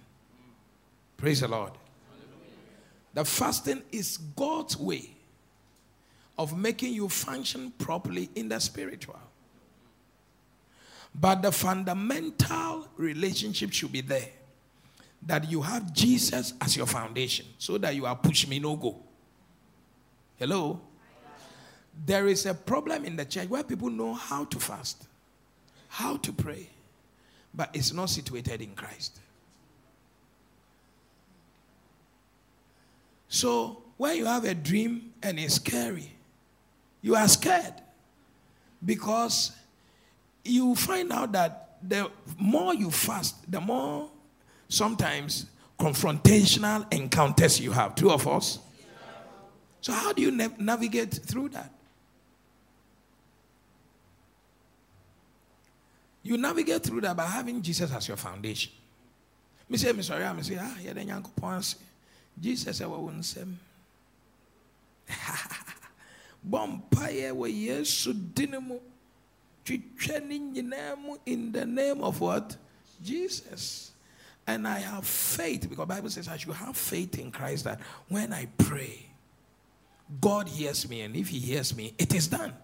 [1.17, 1.73] Praise the Lord.
[3.13, 5.11] The fasting is God's way
[6.39, 9.19] of making you function properly in the spiritual.
[11.15, 14.29] But the fundamental relationship should be there
[15.27, 18.97] that you have Jesus as your foundation so that you are push me no go.
[20.37, 20.81] Hello?
[22.07, 25.07] There is a problem in the church where people know how to fast,
[25.89, 26.69] how to pray,
[27.53, 29.19] but it's not situated in Christ.
[33.29, 36.13] So when you have a dream and it's scary,
[37.03, 37.75] you are scared
[38.85, 39.53] because
[40.45, 44.11] you find out that the more you fast, the more
[44.69, 45.47] sometimes
[45.79, 47.95] confrontational encounters you have.
[47.95, 48.59] Two of us.
[49.81, 51.73] So, how do you na- navigate through that?
[56.23, 58.73] You navigate through that by having Jesus as your foundation.
[59.69, 61.31] Me say, me sorry, me say, ah, yeah, then yanko.
[62.41, 63.45] Jesus, I won't say.
[66.49, 68.81] Bompaye we yesu dinemu.
[71.27, 72.57] In the name of what?
[73.03, 73.88] Jesus.
[74.49, 78.33] And I have faith because Bible says I should have faith in Christ that when
[78.33, 79.05] I pray,
[80.23, 82.55] God hears me, and if He hears me, it is done.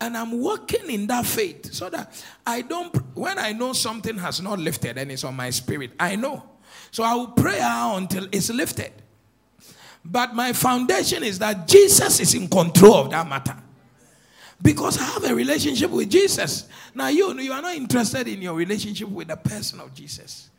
[0.00, 4.40] And I'm working in that faith so that I don't, when I know something has
[4.40, 6.44] not lifted and it's on my spirit, I know.
[6.92, 8.92] So I will pray until it's lifted.
[10.04, 13.56] But my foundation is that Jesus is in control of that matter.
[14.62, 16.68] Because I have a relationship with Jesus.
[16.94, 20.50] Now you you are not interested in your relationship with the person of Jesus.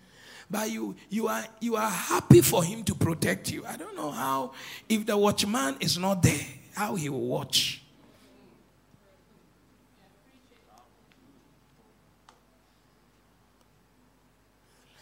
[0.50, 3.66] But you you are you are happy for him to protect you.
[3.66, 4.54] I don't know how
[4.88, 7.82] if the watchman is not there, how he will watch.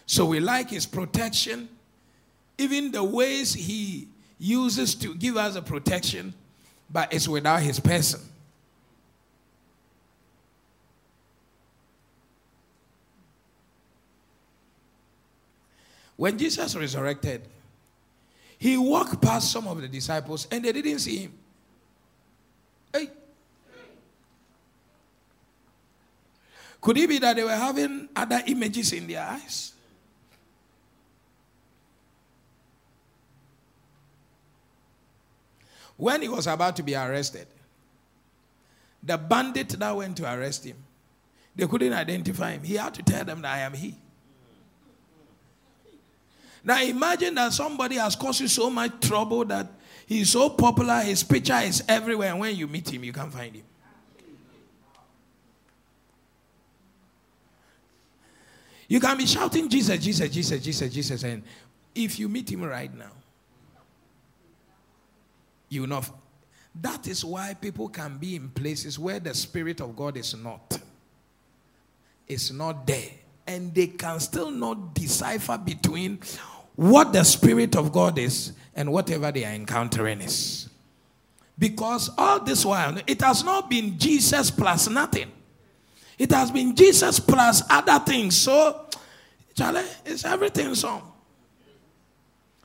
[0.08, 1.68] So we like his protection,
[2.58, 6.34] even the ways he uses to give us a protection,
[6.90, 8.22] but it's without his person.
[16.18, 17.42] When Jesus resurrected,
[18.58, 21.34] he walked past some of the disciples and they didn't see him.
[22.94, 23.10] Hey.
[26.80, 29.74] Could it be that they were having other images in their eyes?
[35.98, 37.48] When he was about to be arrested,
[39.02, 40.78] the bandit that went to arrest him,
[41.56, 42.64] they couldn't identify him.
[42.64, 43.96] He had to tell them that I am he.
[46.66, 49.68] Now imagine that somebody has caused you so much trouble that
[50.08, 53.56] he's so popular, his picture is everywhere, and when you meet him, you can't find
[53.56, 53.64] him.
[58.88, 61.44] You can be shouting Jesus, Jesus, Jesus, Jesus, Jesus, and
[61.94, 63.12] if you meet him right now,
[65.70, 66.10] you not.
[66.82, 70.80] That is why people can be in places where the Spirit of God is not.
[72.28, 73.12] It's not there.
[73.48, 76.20] And they can still not decipher between
[76.76, 80.70] what the Spirit of God is and whatever they are encountering is.
[81.58, 85.32] Because all this while, it has not been Jesus plus nothing.
[86.18, 88.38] It has been Jesus plus other things.
[88.38, 88.88] So,
[89.54, 91.02] Charlie, it's everything so.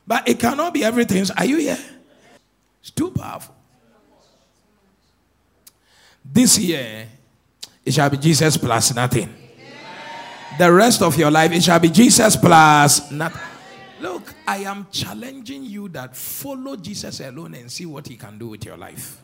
[0.07, 1.25] But it cannot be everything.
[1.37, 1.79] Are you here?
[2.81, 3.55] It's too powerful.
[6.25, 7.07] This year,
[7.85, 9.35] it shall be Jesus plus nothing.
[10.59, 13.50] The rest of your life, it shall be Jesus plus nothing.
[14.01, 18.49] Look, I am challenging you that follow Jesus alone and see what he can do
[18.49, 19.21] with your life.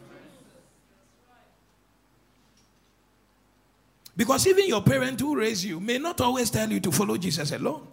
[4.17, 7.53] Because even your parent who raised you may not always tell you to follow Jesus
[7.53, 7.87] alone.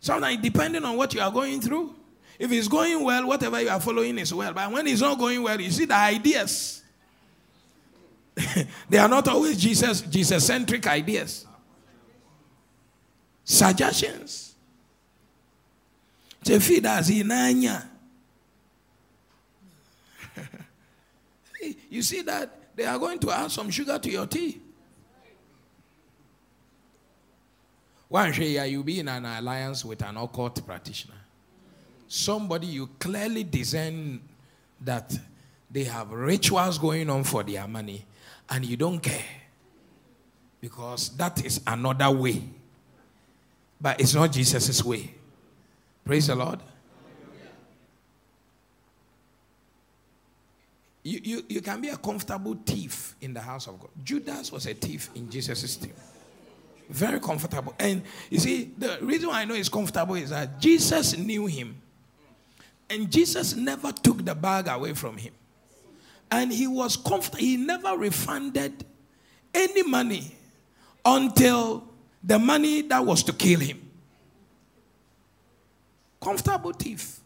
[0.00, 1.94] Sometimes, depending on what you are going through,
[2.38, 4.52] if it's going well, whatever you are following is well.
[4.52, 6.82] But when it's not going well, you see the ideas.
[8.88, 11.46] they are not always Jesus Jesus centric ideas.
[13.44, 14.47] Suggestions.
[21.90, 24.60] you see that they are going to add some sugar to your tea.
[28.08, 31.14] One day you'll be in an alliance with an occult practitioner.
[32.06, 34.20] Somebody you clearly discern
[34.80, 35.18] that
[35.70, 38.06] they have rituals going on for their money
[38.48, 39.24] and you don't care
[40.60, 42.42] because that is another way.
[43.80, 45.14] But it's not Jesus' way.
[46.08, 46.58] Praise the Lord.
[51.02, 53.90] You, you, you can be a comfortable thief in the house of God.
[54.02, 55.92] Judas was a thief in Jesus' team.
[56.88, 57.74] Very comfortable.
[57.78, 61.76] And you see, the reason why I know he's comfortable is that Jesus knew him.
[62.88, 65.34] And Jesus never took the bag away from him.
[66.30, 67.36] And he was comfortable.
[67.36, 68.82] He never refunded
[69.52, 70.34] any money
[71.04, 71.86] until
[72.24, 73.87] the money that was to kill him.
[76.20, 77.20] Comfortable thief.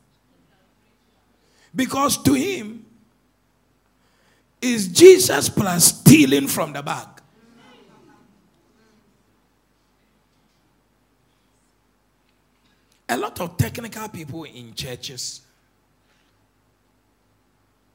[1.75, 2.85] Because to him,
[4.63, 7.09] is Jesus plus stealing from the bag.
[13.09, 15.43] A lot of technical people in churches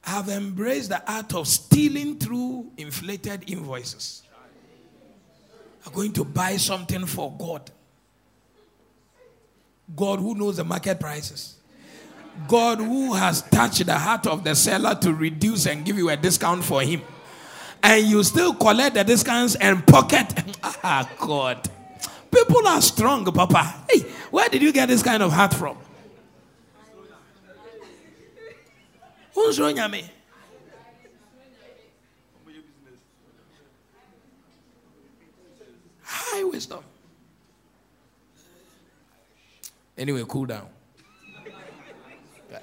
[0.02, 4.22] have embraced the art of stealing through inflated invoices.
[5.86, 7.70] Are going to buy something for God.
[9.94, 11.56] God who knows the market prices.
[12.46, 16.16] God who has touched the heart of the seller to reduce and give you a
[16.16, 17.02] discount for him.
[17.82, 20.26] And you still collect the discounts and pocket.
[20.62, 21.68] ah, God.
[22.30, 23.74] People are strong, Papa.
[23.90, 25.78] Hey, where did you get this kind of heart from?
[29.34, 30.04] Who's wrong, me?
[36.02, 36.82] High wisdom.
[39.98, 40.68] Anyway, cool down.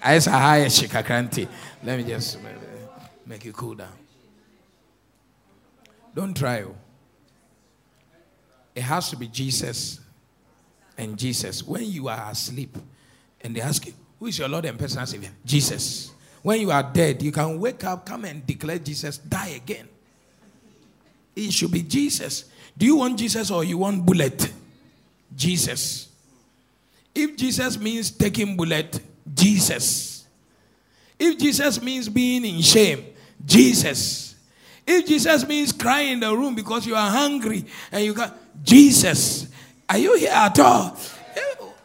[0.01, 1.47] I high shikakranti.
[1.83, 2.39] Let me just
[3.25, 3.91] make you cool down.
[6.15, 6.61] Don't try.
[6.61, 6.75] Oh.
[8.73, 9.99] It has to be Jesus
[10.97, 11.61] and Jesus.
[11.63, 12.77] When you are asleep
[13.41, 15.31] and they ask you, Who is your Lord and personal Savior?
[15.45, 16.11] Jesus.
[16.41, 19.89] When you are dead, you can wake up, come and declare Jesus, die again.
[21.35, 22.45] It should be Jesus.
[22.77, 24.51] Do you want Jesus or you want bullet?
[25.35, 26.14] Jesus.
[27.15, 28.99] If Jesus means taking bullet,
[29.33, 30.27] Jesus.
[31.17, 33.05] If Jesus means being in shame,
[33.45, 34.35] Jesus.
[34.85, 39.47] If Jesus means crying in the room because you are hungry and you got Jesus.
[39.87, 40.97] Are you here at all?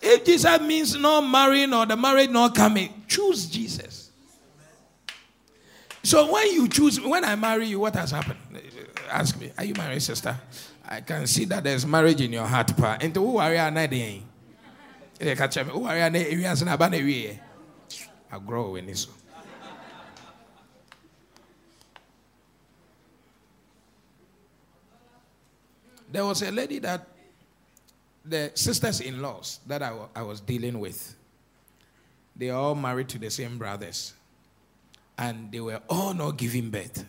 [0.02, 4.10] If Jesus means not marrying or the marriage not coming, choose Jesus.
[6.02, 8.38] So when you choose, when I marry you, what has happened?
[9.10, 10.36] Ask me, are you married, sister?
[10.88, 12.96] I can see that there's marriage in your heart, pa.
[13.00, 14.22] Into who are you
[15.36, 15.48] ka
[16.68, 16.98] aba na
[18.32, 19.10] agorɔ wɔ so
[26.10, 27.06] there was a lady that
[28.24, 31.14] the sisters-in-laws that I, I was dealing with
[32.36, 34.14] they all married to the same brothers
[35.18, 37.04] and they were all not giving birth.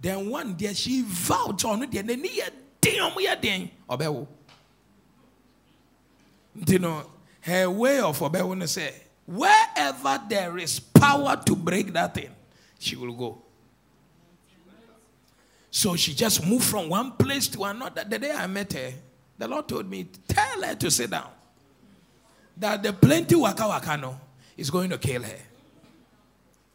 [0.00, 1.58] Then one day she vowed
[2.80, 4.26] damn we are then obewo.
[6.54, 8.94] You know, her way of obewo say,
[9.26, 12.30] wherever there is power to break that thing,
[12.78, 13.42] she will go.
[15.70, 18.04] So she just moved from one place to another.
[18.04, 18.92] The day I met her,
[19.36, 21.30] the Lord told me, tell her to sit down.
[22.56, 24.20] That the plenty waka waka no
[24.56, 25.38] is going to kill her.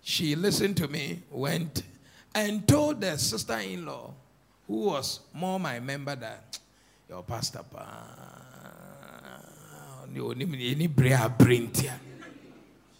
[0.01, 1.83] She listened to me, went,
[2.35, 4.13] and told the sister in law,
[4.67, 6.37] who was more my member than
[7.07, 7.61] your pastor.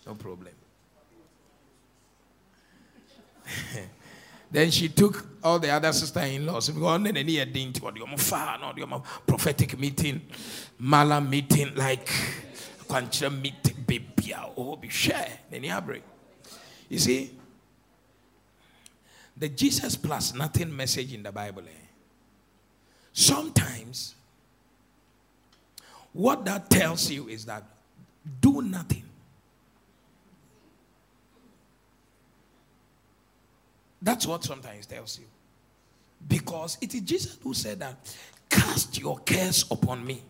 [0.06, 0.54] No problem.
[4.52, 6.72] then she took all the other sister-in-laws.
[6.72, 10.22] We on any didn't what the prophetic meeting,
[10.78, 12.10] mala meeting, like
[12.88, 15.40] quantum meeting, baby, oh, be share.
[15.50, 16.04] Then break.
[16.90, 17.32] You see,
[19.38, 21.64] the Jesus plus nothing message in the Bible.
[21.64, 21.86] Eh?
[23.14, 24.16] Sometimes,
[26.14, 27.64] what that tells you is that
[28.42, 29.04] do nothing.
[34.02, 35.26] That's what sometimes tells you.
[36.28, 38.16] Because it is Jesus who said that,
[38.50, 40.24] cast your cares upon me.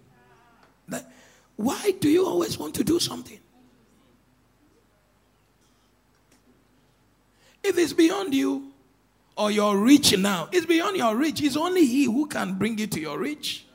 [0.87, 1.11] That,
[1.55, 3.39] why do you always want to do something?
[7.63, 8.71] If it's beyond you
[9.35, 11.41] or your reach now, it's beyond your reach.
[11.41, 13.65] It's only He who can bring you to your reach.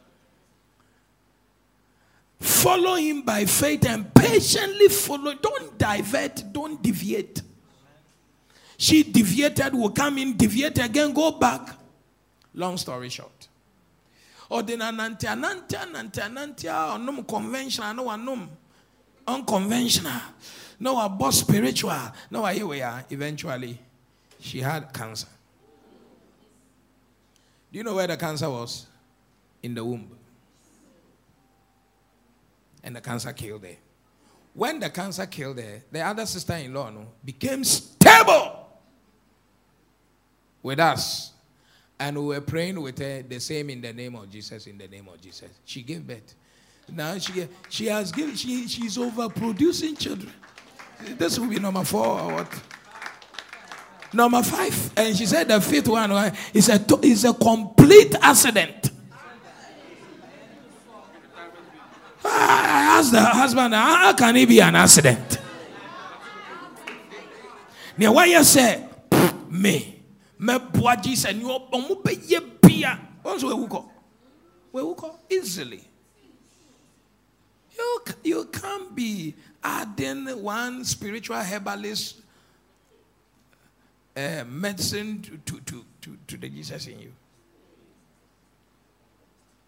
[2.45, 5.32] Follow Him by faith and patiently follow.
[5.32, 7.40] Don't divert, don't deviate.
[8.76, 11.70] She deviated, will come in, deviate again, go back.
[12.53, 13.49] Long story short.
[14.51, 18.47] Or then anantia, anantia, anantia, anantia, onum conventional, no anum
[19.26, 20.20] unconventional.
[20.78, 22.12] No, a boss spiritual.
[22.30, 23.07] No, here we are.
[23.09, 23.78] Eventually,
[24.38, 25.28] she had cancer.
[27.72, 28.86] Do you know where the cancer was?
[29.62, 30.13] In the womb.
[32.85, 33.76] And the cancer killed her.
[34.53, 38.68] When the cancer killed her, the other sister in law no, became stable
[40.62, 41.32] with us.
[41.99, 44.87] And we were praying with her the same in the name of Jesus, in the
[44.87, 45.51] name of Jesus.
[45.64, 46.35] She gave birth.
[46.93, 50.32] Now she, she has given, she, she's overproducing children.
[51.18, 52.62] This will be number four or what?
[54.12, 54.93] Number five.
[54.97, 56.12] And she said the fifth one
[56.53, 58.91] is a, is a complete accident.
[62.25, 65.39] I asked the husband, how can it be an accident?
[67.97, 68.85] Now, why you say,
[69.51, 70.03] me,
[70.39, 71.61] me boy Jesus, and you are
[72.05, 72.99] be bia.
[73.22, 73.91] Where we go?
[74.72, 75.16] Where we go?
[75.31, 75.81] Easily.
[77.77, 82.16] You, you can't be adding one spiritual herbalist
[84.16, 87.12] uh, medicine to, to, to, to, to the Jesus in you.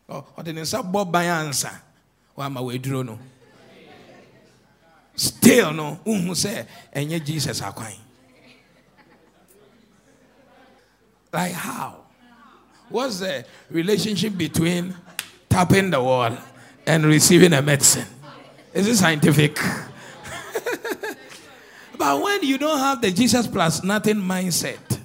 [0.08, 1.80] Or, the nsa bɔ ban ansa
[2.36, 3.18] wama weduro no
[5.14, 7.94] still no wohu sɛ ɛnyɛ jesus akwan
[11.32, 12.04] like how
[12.88, 14.94] what's the relationship between
[15.48, 16.36] tapping the wall
[16.86, 18.06] and receiving a medicine.
[18.72, 19.56] Is it scientific?
[21.98, 25.00] but when you don't have the Jesus plus nothing mindset,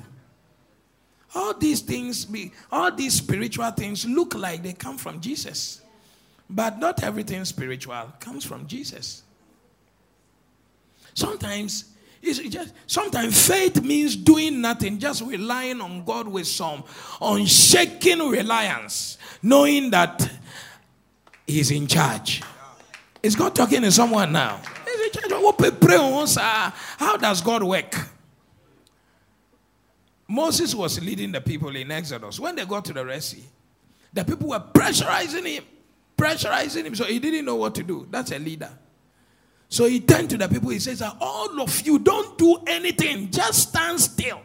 [1.34, 5.80] all these things, be, all these spiritual things look like they come from Jesus.
[6.54, 9.24] But not everything spiritual comes from Jesus.
[11.14, 11.86] Sometimes
[12.22, 16.84] it's just sometimes faith means doing nothing, just relying on God with some
[17.22, 20.30] unshaking reliance, knowing that
[21.47, 22.43] He's in charge.
[23.24, 24.60] Is God talking to someone now?
[26.97, 27.95] How does God work?
[30.28, 32.39] Moses was leading the people in Exodus.
[32.39, 33.43] When they got to the Red Sea,
[34.14, 35.64] the people were pressurizing him,
[36.22, 36.95] pressurizing him.
[36.95, 38.07] So he didn't know what to do.
[38.09, 38.69] That's a leader.
[39.69, 40.69] So he turned to the people.
[40.69, 44.41] He says, All of you don't do anything, just stand still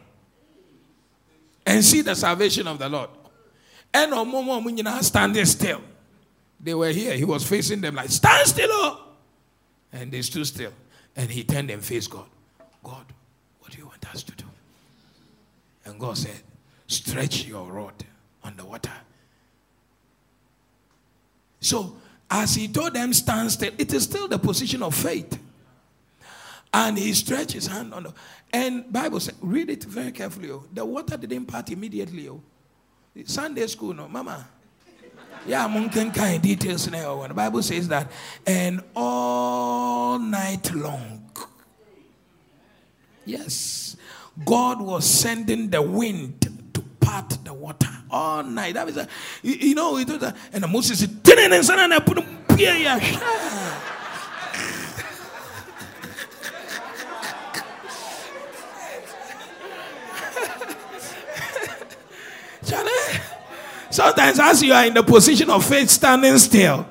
[1.67, 3.09] and see the salvation of the Lord.
[3.93, 5.81] And on Momo Munina standing still.
[6.59, 7.13] They were here.
[7.15, 8.69] He was facing them like, stand still.
[8.71, 9.03] Oh.
[9.91, 10.71] And they stood still.
[11.15, 12.25] And he turned and faced God.
[12.83, 13.05] God,
[13.59, 14.45] what do you want us to do?
[15.85, 16.39] And God said,
[16.87, 17.93] stretch your rod
[18.43, 18.91] on the water.
[21.59, 21.97] So,
[22.29, 25.39] as he told them, stand still, it is still the position of faith.
[26.73, 28.13] And he stretched his hand on the
[28.51, 30.51] and Bible said, read it very carefully.
[30.51, 30.63] Oh.
[30.71, 32.29] The water didn't part immediately.
[32.29, 32.41] Oh.
[33.25, 34.47] Sunday school, no, mama.
[35.45, 37.21] Yeah, I'm kind details now.
[37.23, 37.27] Oh.
[37.27, 38.11] The Bible says that,
[38.45, 41.29] and all night long.
[43.25, 43.97] Yes.
[44.45, 46.56] God was sending the wind
[47.07, 48.73] part the water all night.
[48.73, 49.07] That was a,
[49.41, 52.37] you, know, it was a, and the Moses said, and I put him
[62.65, 62.91] Charlie,
[63.89, 66.85] sometimes as you are in the position of faith standing still,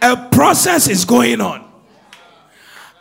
[0.00, 1.70] a process is going on.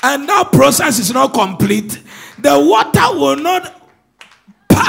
[0.02, 2.02] And that process is not complete.
[2.40, 3.83] The water will not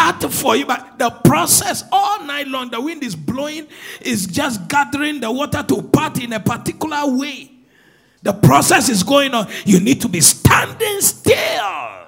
[0.05, 3.67] part for you, but the process all night long, the wind is blowing,
[4.01, 7.51] is just gathering the water to part in a particular way.
[8.23, 9.49] The process is going on.
[9.65, 12.07] You need to be standing still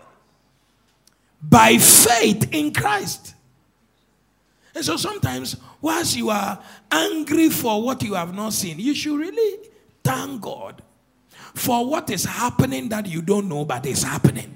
[1.43, 3.35] by faith in Christ.
[4.75, 9.19] And so sometimes, whilst you are angry for what you have not seen, you should
[9.19, 9.69] really
[10.05, 10.83] thank God
[11.55, 14.56] for what is happening that you don't know, but is happening.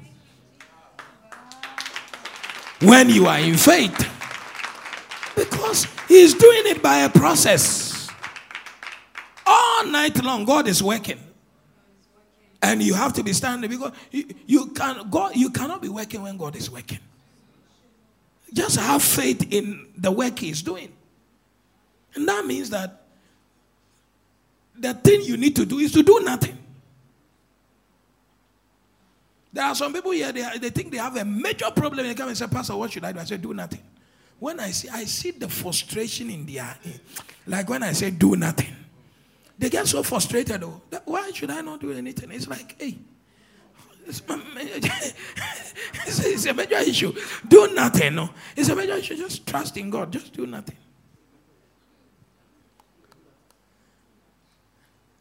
[2.81, 4.09] When you are in faith,
[5.37, 8.09] because He's doing it by a process.
[9.47, 11.19] All night long, God is working.
[12.63, 16.23] And you have to be standing because you, you can God you cannot be working
[16.23, 16.99] when God is working.
[18.53, 20.93] Just have faith in the work He's doing.
[22.15, 23.03] And that means that
[24.77, 26.57] the thing you need to do is to do nothing.
[29.53, 32.07] There are some people here, they, they think they have a major problem.
[32.07, 33.19] They come and say, Pastor, what should I do?
[33.19, 33.83] I say, do nothing.
[34.39, 36.77] When I see, I see the frustration in their,
[37.47, 38.75] like when I say do nothing,
[39.59, 40.63] they get so frustrated.
[40.63, 42.31] Oh, though, why should I not do anything?
[42.31, 42.97] It's like, hey,
[44.07, 44.23] it's,
[46.25, 47.13] it's a major issue.
[47.47, 48.15] Do nothing.
[48.15, 49.17] No, it's a major issue.
[49.17, 50.11] Just trust in God.
[50.11, 50.77] Just do nothing.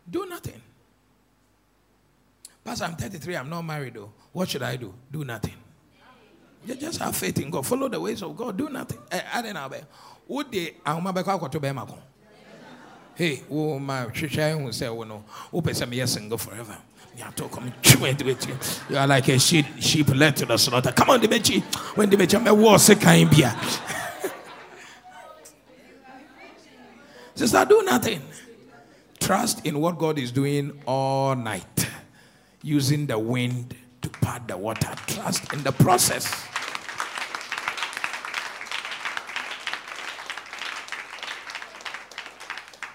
[0.09, 0.61] Do nothing.
[2.63, 3.35] Pastor, I'm 33.
[3.35, 4.11] I'm not married though.
[4.31, 4.93] What should I do?
[5.11, 5.55] Do nothing.
[6.65, 7.65] You just have faith in God.
[7.65, 8.57] Follow the ways of God.
[8.57, 8.99] Do nothing.
[9.11, 9.69] Eh, I don't know.
[10.27, 10.75] Would they?
[10.85, 11.05] I'm
[13.15, 16.77] Hey, oh my, Trisha, who say, oh no, open some years and go forever.
[17.17, 17.25] You
[18.95, 20.93] are like a sheep, sheep led to the slaughter.
[20.93, 21.61] Come on, the Bechi.
[21.97, 23.53] When the Bechi, I'm war second beer.
[27.35, 28.21] Sister, do nothing.
[29.19, 31.89] Trust in what God is doing all night,
[32.63, 34.93] using the wind to part the water.
[35.07, 36.25] Trust in the process.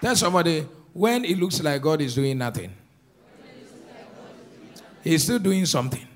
[0.01, 2.71] Tell somebody when it looks like God is doing nothing,
[5.03, 6.07] He's still doing something.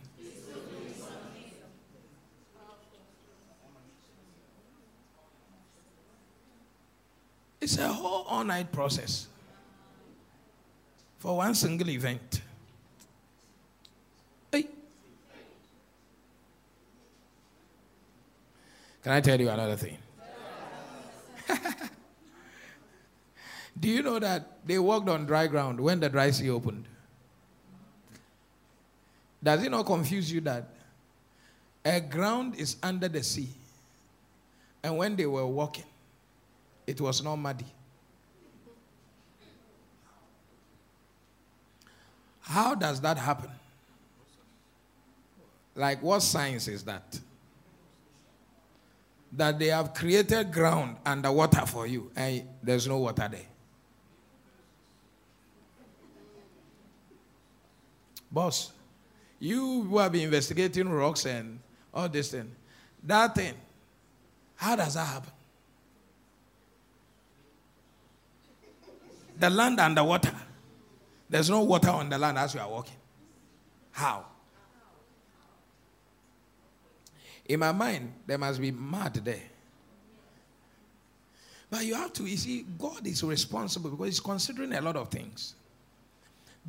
[7.62, 9.28] It's a whole all night process
[11.20, 12.39] for one single event.
[19.04, 19.98] Can I tell you another thing?
[23.80, 26.86] Do you know that they walked on dry ground when the dry sea opened?
[29.42, 30.68] Does it not confuse you that
[31.86, 33.48] a ground is under the sea?
[34.84, 35.86] And when they were walking,
[36.86, 37.66] it was not muddy.
[42.42, 43.52] How does that happen?
[45.76, 47.20] Like, what science is that?
[49.34, 53.42] That they have created ground and water for you, and there's no water there.
[58.32, 58.72] Boss,
[59.40, 61.60] you who have been investigating rocks and
[61.94, 62.52] all this thing,
[63.04, 63.54] that thing,
[64.56, 65.32] how does that happen?
[69.40, 70.36] The land and the water.
[71.30, 72.96] There's no water on the land as we are walking.
[73.92, 74.26] How?
[77.50, 79.42] In my mind, there must be mud there.
[81.72, 85.10] But you have to, you see, God is responsible because He's considering a lot of
[85.10, 85.56] things.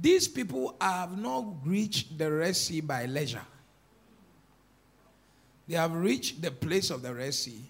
[0.01, 3.45] These people have not reached the Red Sea by leisure.
[5.69, 7.61] They have reached the place of the Red Sea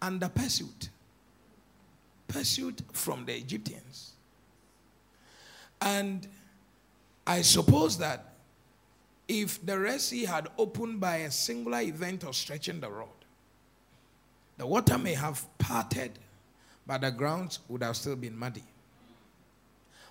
[0.00, 0.90] under pursuit.
[2.28, 4.12] Pursuit from the Egyptians.
[5.80, 6.26] And
[7.26, 8.35] I suppose that
[9.28, 13.08] if the Red Sea had opened by a singular event of stretching the rod,
[14.56, 16.12] the water may have parted,
[16.86, 18.62] but the ground would have still been muddy.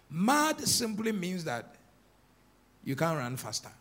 [0.10, 1.76] Mud simply means that
[2.84, 3.72] you can't run faster.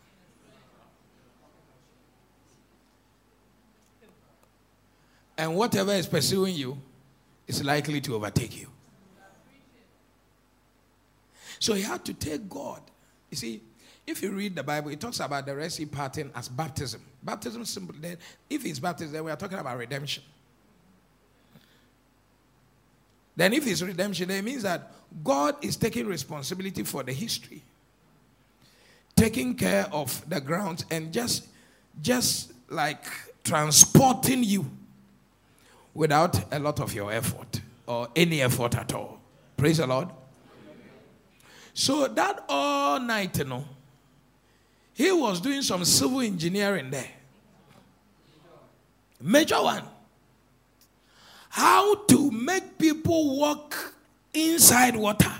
[5.37, 6.77] And whatever is pursuing you
[7.45, 8.67] is likely to overtake you.
[11.59, 12.81] So he had to take God.
[13.29, 13.61] You see,
[14.07, 17.01] if you read the Bible, it talks about the Red Sea parting as baptism.
[17.23, 18.17] Baptism simply then,
[18.49, 20.23] if it's baptism, then we are talking about redemption.
[23.35, 24.91] Then if it's redemption, then it means that
[25.23, 27.61] God is taking responsibility for the history,
[29.15, 31.47] taking care of the ground, and just
[32.01, 33.05] just like
[33.43, 34.69] transporting you
[35.93, 39.19] without a lot of your effort or any effort at all.
[39.57, 40.09] Praise the Lord.
[41.73, 43.65] So that all night, you know,
[44.95, 47.11] he was doing some civil engineering there.
[49.21, 49.83] Major one.
[51.49, 53.93] How to make people walk
[54.33, 55.33] inside water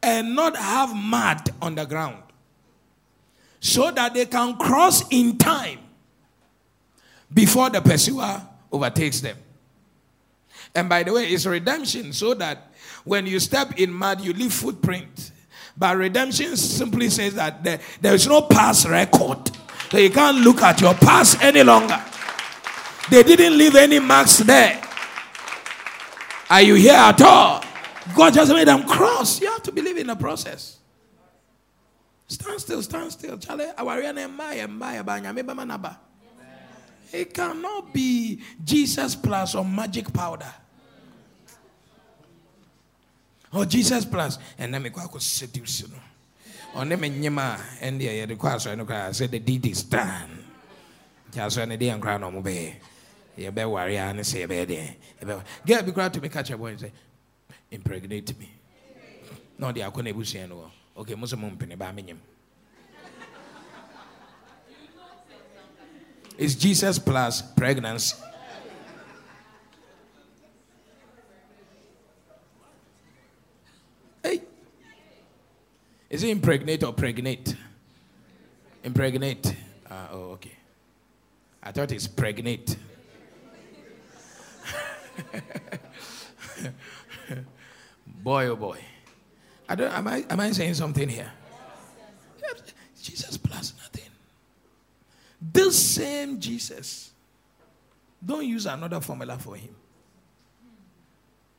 [0.00, 2.22] and not have mud on the ground
[3.58, 5.80] so that they can cross in time
[7.32, 9.36] before the pursuer overtakes them.
[10.76, 14.52] And by the way, it's redemption so that when you step in mud, you leave
[14.52, 15.31] footprint.
[15.76, 19.50] But redemption simply says that there, there is no past record.
[19.90, 22.02] So you can't look at your past any longer.
[23.10, 24.82] They didn't leave any marks there.
[26.48, 27.64] Are you here at all?
[28.14, 29.40] God just made them cross.
[29.40, 30.78] You have to believe in the process.
[32.26, 33.38] Stand still, stand still.
[33.38, 33.66] Charlie,
[37.12, 40.52] It cannot be Jesus plus or magic powder.
[43.52, 44.38] Or Jesus plus.
[44.58, 45.96] And then me go seduce no.
[46.74, 50.44] Or name nyema and the the class I know I said the deed is done.
[51.30, 52.74] Just when the day and crown on be.
[53.36, 54.96] You be worry and say be there.
[55.64, 56.92] Get be glad to me catch a boy and say
[57.70, 58.50] impregnate me.
[59.58, 60.24] No, they are going to be
[60.96, 62.14] Okay, most of them penny by me.
[66.36, 68.16] It's Jesus plus pregnancy.
[74.22, 74.42] Hey.
[76.12, 77.56] Is it impregnate or pregnate?
[78.84, 79.56] Impregnate.
[79.90, 80.52] Uh, oh, okay.
[81.62, 82.76] I thought it's pregnant.
[88.06, 88.78] boy, oh boy.
[89.66, 91.32] I don't, am, I, am I saying something here?
[93.00, 94.10] Jesus plus nothing.
[95.40, 97.10] This same Jesus,
[98.24, 99.74] don't use another formula for him.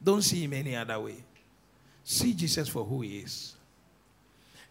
[0.01, 1.23] Don't see him any other way.
[2.03, 3.55] See Jesus for who he is.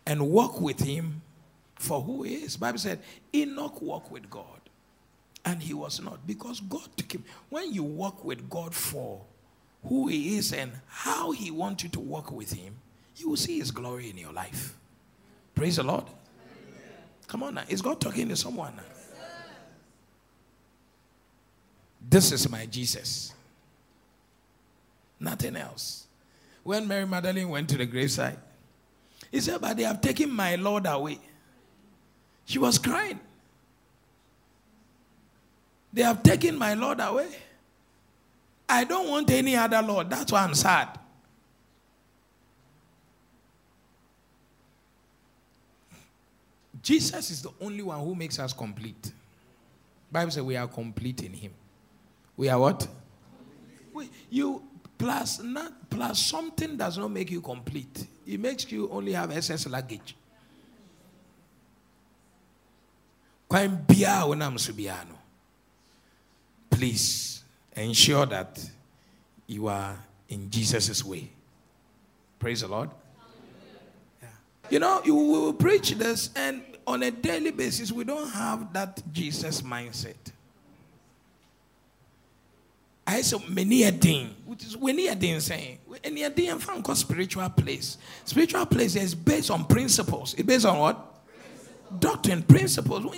[0.06, 1.22] And walk with him
[1.76, 2.56] for who he is.
[2.56, 3.00] Bible said
[3.34, 4.46] Enoch walked with God.
[5.44, 7.24] And he was not because God took him.
[7.48, 9.20] When you walk with God for
[9.84, 12.74] who he is and how he wants you to walk with him,
[13.16, 14.74] you will see his glory in your life.
[15.54, 16.04] Praise the Lord.
[17.26, 17.64] Come on now.
[17.68, 18.82] Is God talking to someone now?
[22.08, 23.32] This is my Jesus.
[25.18, 26.06] Nothing else.
[26.62, 28.38] When Mary Magdalene went to the graveside,
[29.32, 31.18] he said, But they have taken my Lord away.
[32.44, 33.18] She was crying.
[35.92, 37.30] They have taken my Lord away.
[38.68, 40.08] I don't want any other Lord.
[40.08, 40.98] That's why I'm sad.
[46.82, 49.12] Jesus is the only one who makes us complete.
[50.10, 51.52] Bible says we are complete in him.
[52.36, 52.86] We are what?
[53.92, 54.62] We, you
[55.02, 58.06] plus not plus something does not make you complete.
[58.24, 60.14] It makes you only have excess luggage.
[66.70, 67.42] Please
[67.74, 68.70] ensure that
[69.48, 69.98] you are
[70.28, 71.28] in Jesus' way.
[72.38, 72.90] Praise the Lord.
[74.22, 74.28] Yeah.
[74.70, 79.02] You know, you will preach this, and on a daily basis, we don't have that
[79.12, 80.32] Jesus mindset.
[83.48, 87.98] Many a thing, which is when a thing saying, any a thing called spiritual place.
[88.24, 90.34] Spiritual place is based on principles.
[90.34, 91.24] It's based on what?
[91.26, 92.00] Principles.
[92.00, 93.16] Doctrine, principles.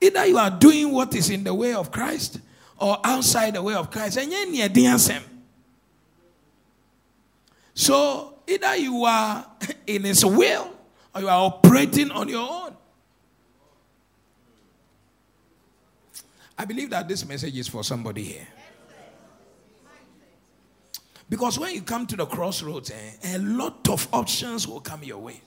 [0.00, 2.40] Either you are doing what is in the way of Christ
[2.78, 4.18] or outside the way of Christ.
[4.18, 4.32] And
[7.74, 9.46] so either you are
[9.86, 10.70] in his will
[11.14, 12.63] or you are operating on your own.
[16.56, 18.46] I believe that this message is for somebody here.
[21.28, 25.18] Because when you come to the crossroads, eh, a lot of options will come your
[25.18, 25.40] way.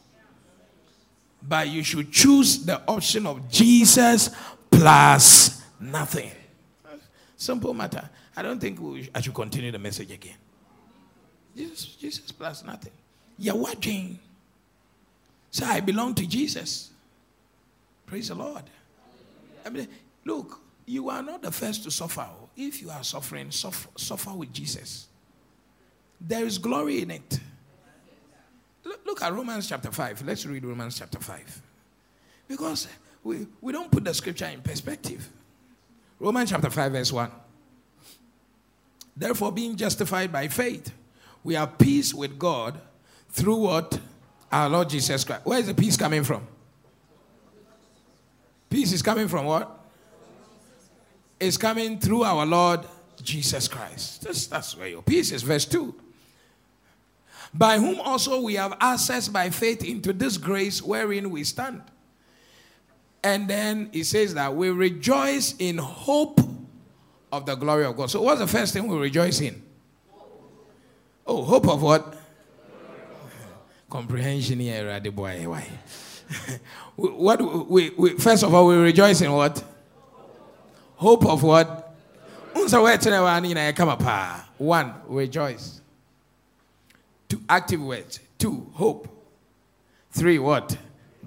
[1.42, 4.30] But you should choose the option of Jesus
[4.72, 6.32] plus nothing.
[7.38, 8.10] Simple matter.
[8.36, 10.36] I don't think we, I should continue the message again.
[11.56, 12.92] Jesus, Jesus plus nothing.
[13.38, 14.20] You're watching.
[15.52, 16.92] So I belong to Jesus.
[18.06, 18.64] Praise the Lord.
[19.66, 19.88] I mean,
[20.26, 22.26] look, you are not the first to suffer.
[22.28, 22.50] Oh.
[22.56, 25.08] If you are suffering, suffer, suffer with Jesus.
[26.20, 27.40] There is glory in it.
[28.84, 30.26] Look, Look at Romans chapter 5.
[30.26, 31.62] Let's read Romans chapter 5.
[32.48, 32.88] Because
[33.22, 35.28] we, we don't put the scripture in perspective.
[36.20, 37.32] Romans chapter 5, verse 1.
[39.16, 40.94] Therefore, being justified by faith,
[41.44, 42.80] we have peace with God
[43.30, 44.00] through what?
[44.50, 45.46] Our Lord Jesus Christ.
[45.46, 46.48] Where is the peace coming from?
[48.70, 49.77] Peace is coming from what?
[51.40, 52.82] It's coming through our Lord
[53.22, 54.24] Jesus Christ.
[54.24, 55.44] That's, that's where your peace is.
[55.44, 55.94] Verse 2.
[57.54, 61.82] By whom also we have access by faith into this grace wherein we stand.
[63.24, 66.40] And then he says that we rejoice in hope
[67.32, 68.10] of the glory of God.
[68.10, 69.62] So, what's the first thing we rejoice in?
[71.26, 72.16] Oh, hope of what?
[73.90, 75.44] Comprehension here, the boy.
[75.50, 75.68] Why?
[76.96, 79.64] what we, we, first of all, we rejoice in what?
[80.98, 81.96] Hope of what?
[84.58, 85.80] One, rejoice.
[87.30, 88.20] Two, active words.
[88.40, 89.08] Two, hope.
[90.12, 90.76] Three, what?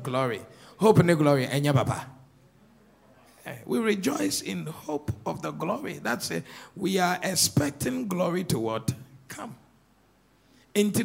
[0.03, 0.41] Glory.
[0.77, 1.47] Hope and glory.
[1.47, 2.07] Enya papa.
[3.47, 6.01] Eh, we rejoice in hope of the glory.
[6.03, 6.43] That's it.
[6.75, 8.93] We are expecting glory to what?
[9.29, 9.55] Come.
[10.75, 10.99] It's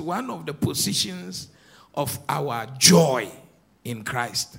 [0.00, 1.48] one of the positions
[1.94, 3.28] of our joy
[3.84, 4.58] in Christ.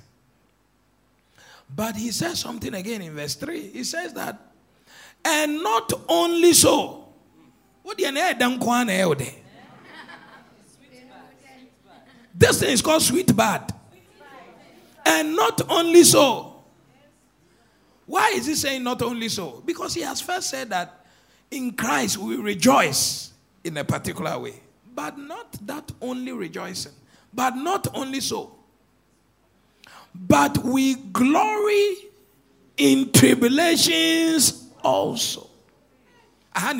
[1.74, 3.70] But he says something again in verse 3.
[3.70, 4.40] He says that,
[5.24, 7.08] and not only so.
[7.82, 8.10] What you?
[12.34, 13.72] This thing is called sweet bad.
[15.04, 16.64] And not only so.
[18.06, 19.62] Why is he saying not only so?
[19.64, 21.06] Because he has first said that
[21.50, 23.32] in Christ we rejoice
[23.64, 24.60] in a particular way.
[24.94, 26.92] But not that only rejoicing.
[27.32, 28.55] But not only so.
[30.16, 31.96] But we glory
[32.76, 35.48] in tribulations also.
[36.52, 36.74] How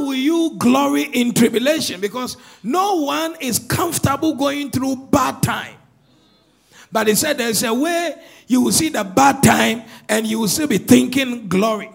[0.00, 2.00] will you glory in tribulation?
[2.00, 5.76] Because no one is comfortable going through bad time.
[6.90, 10.48] But he said there's a way you will see the bad time and you will
[10.48, 11.90] still be thinking glory.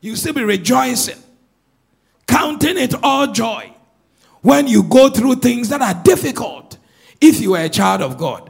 [0.00, 1.18] You will still be rejoicing,
[2.26, 3.75] counting it all joy
[4.46, 6.78] when you go through things that are difficult
[7.20, 8.48] if you are a child of God.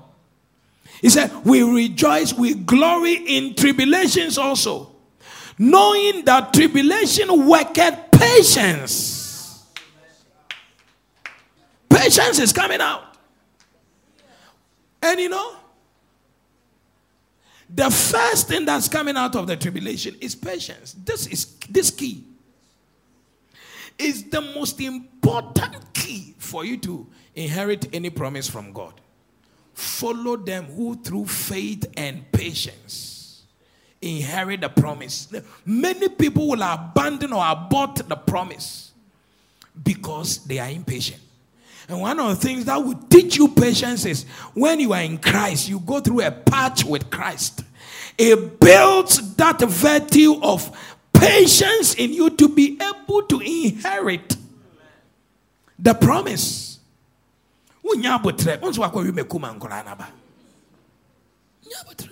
[1.01, 4.95] He said, We rejoice, we glory in tribulations also,
[5.59, 9.65] knowing that tribulation worketh patience.
[11.89, 13.17] Patience is coming out.
[15.01, 15.57] And you know,
[17.75, 20.93] the first thing that's coming out of the tribulation is patience.
[20.93, 22.36] This is this key
[23.99, 28.95] is the most important key for you to inherit any promise from God.
[29.75, 33.43] Follow them who, through faith and patience,
[34.01, 35.29] inherit the promise.
[35.65, 38.93] Many people will abandon or abort the promise
[39.83, 41.21] because they are impatient.
[41.89, 44.25] And one of the things that will teach you patience is
[44.55, 47.63] when you are in Christ, you go through a patch with Christ.
[48.19, 50.77] It builds that virtue of
[51.19, 54.37] patience in you to be able to inherit
[55.79, 56.67] the promise.
[57.87, 60.09] wonya abotrɛ nso wakɔwe makuma nkɔraa naba.
[61.64, 62.11] Nya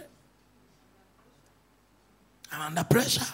[2.52, 3.26] I'm under pressure.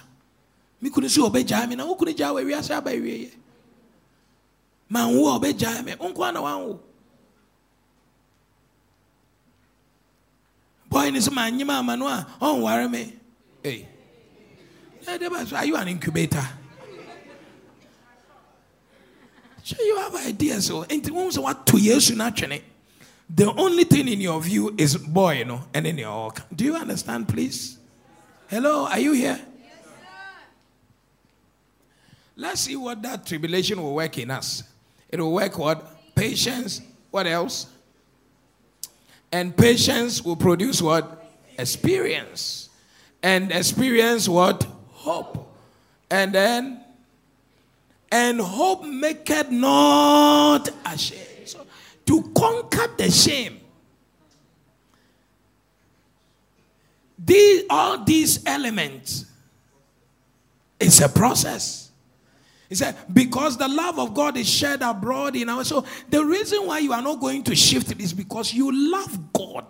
[0.80, 3.30] Me kunu sɛ ɔbɛgyaa me na wo kunu gyaa wawiase aba awieɛ
[4.88, 6.40] ma nwo a ɔbɛgyaa me wo nkoa na
[10.88, 13.14] boy ne sɛ manyema ama no a ɔnware me.
[13.62, 13.89] Hey.
[15.06, 16.44] Eh, are you an incubator?
[19.62, 20.70] So you have ideas.
[20.70, 20.84] Oh.
[21.30, 25.62] So, what two years not The only thing in your view is boy, you know,
[25.72, 27.78] and in your do you understand, please?
[28.48, 29.38] Hello, are you here?
[29.62, 29.72] Yes,
[32.36, 34.64] Let's see what that tribulation will work in us.
[35.08, 36.14] It will work what?
[36.14, 36.80] Patience.
[37.10, 37.66] What else?
[39.30, 41.30] And patience will produce what?
[41.56, 42.70] Experience.
[43.22, 44.66] And experience what?
[45.00, 45.54] Hope.
[46.10, 46.80] And then,
[48.12, 51.46] and hope maketh not ashamed.
[51.46, 51.66] So,
[52.06, 53.60] to conquer the shame.
[57.18, 59.26] These, all these elements
[60.80, 61.90] it's a process.
[62.68, 66.66] He said, because the love of God is shed abroad in our so the reason
[66.66, 69.66] why you are not going to shift is because you love God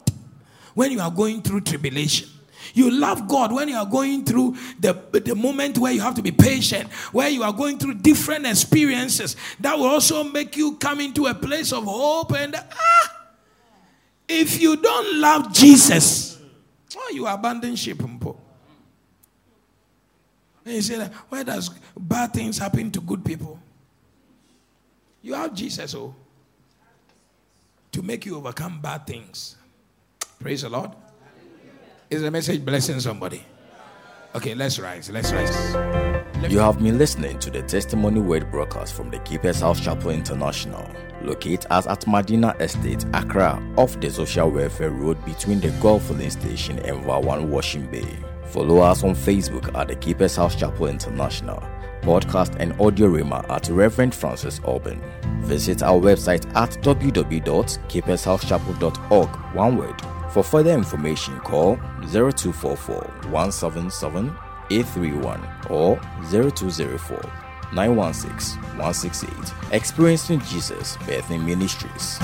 [0.74, 2.28] when you are going through tribulation.
[2.74, 6.22] You love God when you are going through the, the moment where you have to
[6.22, 11.00] be patient, where you are going through different experiences that will also make you come
[11.00, 12.32] into a place of hope.
[12.32, 13.26] And ah,
[14.28, 16.38] if you don't love Jesus,
[16.96, 18.00] oh, you abandon ship.
[20.64, 23.58] And you say, why does bad things happen to good people?
[25.22, 26.14] You have Jesus, oh,
[27.92, 29.56] to make you overcome bad things.
[30.38, 30.90] Praise the Lord.
[32.10, 33.44] Is the message blessing somebody?
[34.34, 35.08] Okay, let's rise.
[35.10, 35.74] Let's rise.
[36.50, 40.90] You have been listening to the Testimony Word broadcast from the Keeper's House Chapel International,
[41.22, 46.30] located as at Madina Estate, Accra, off the Social Welfare Road between the Gulf Filling
[46.30, 48.18] Station and Vawan Washing Bay.
[48.46, 51.62] Follow us on Facebook at the Keeper's House Chapel International,
[52.02, 55.00] podcast and audio rema at Reverend Francis Auburn.
[55.42, 60.19] Visit our website at www.keepershousechapel.org, one word.
[60.32, 61.76] For further information, call
[62.06, 63.00] 0244
[63.30, 64.28] 177
[64.70, 65.96] 831 or
[66.30, 67.20] 0204
[67.72, 69.32] 916 168.
[69.72, 72.18] Experiencing Jesus Birthing Ministries.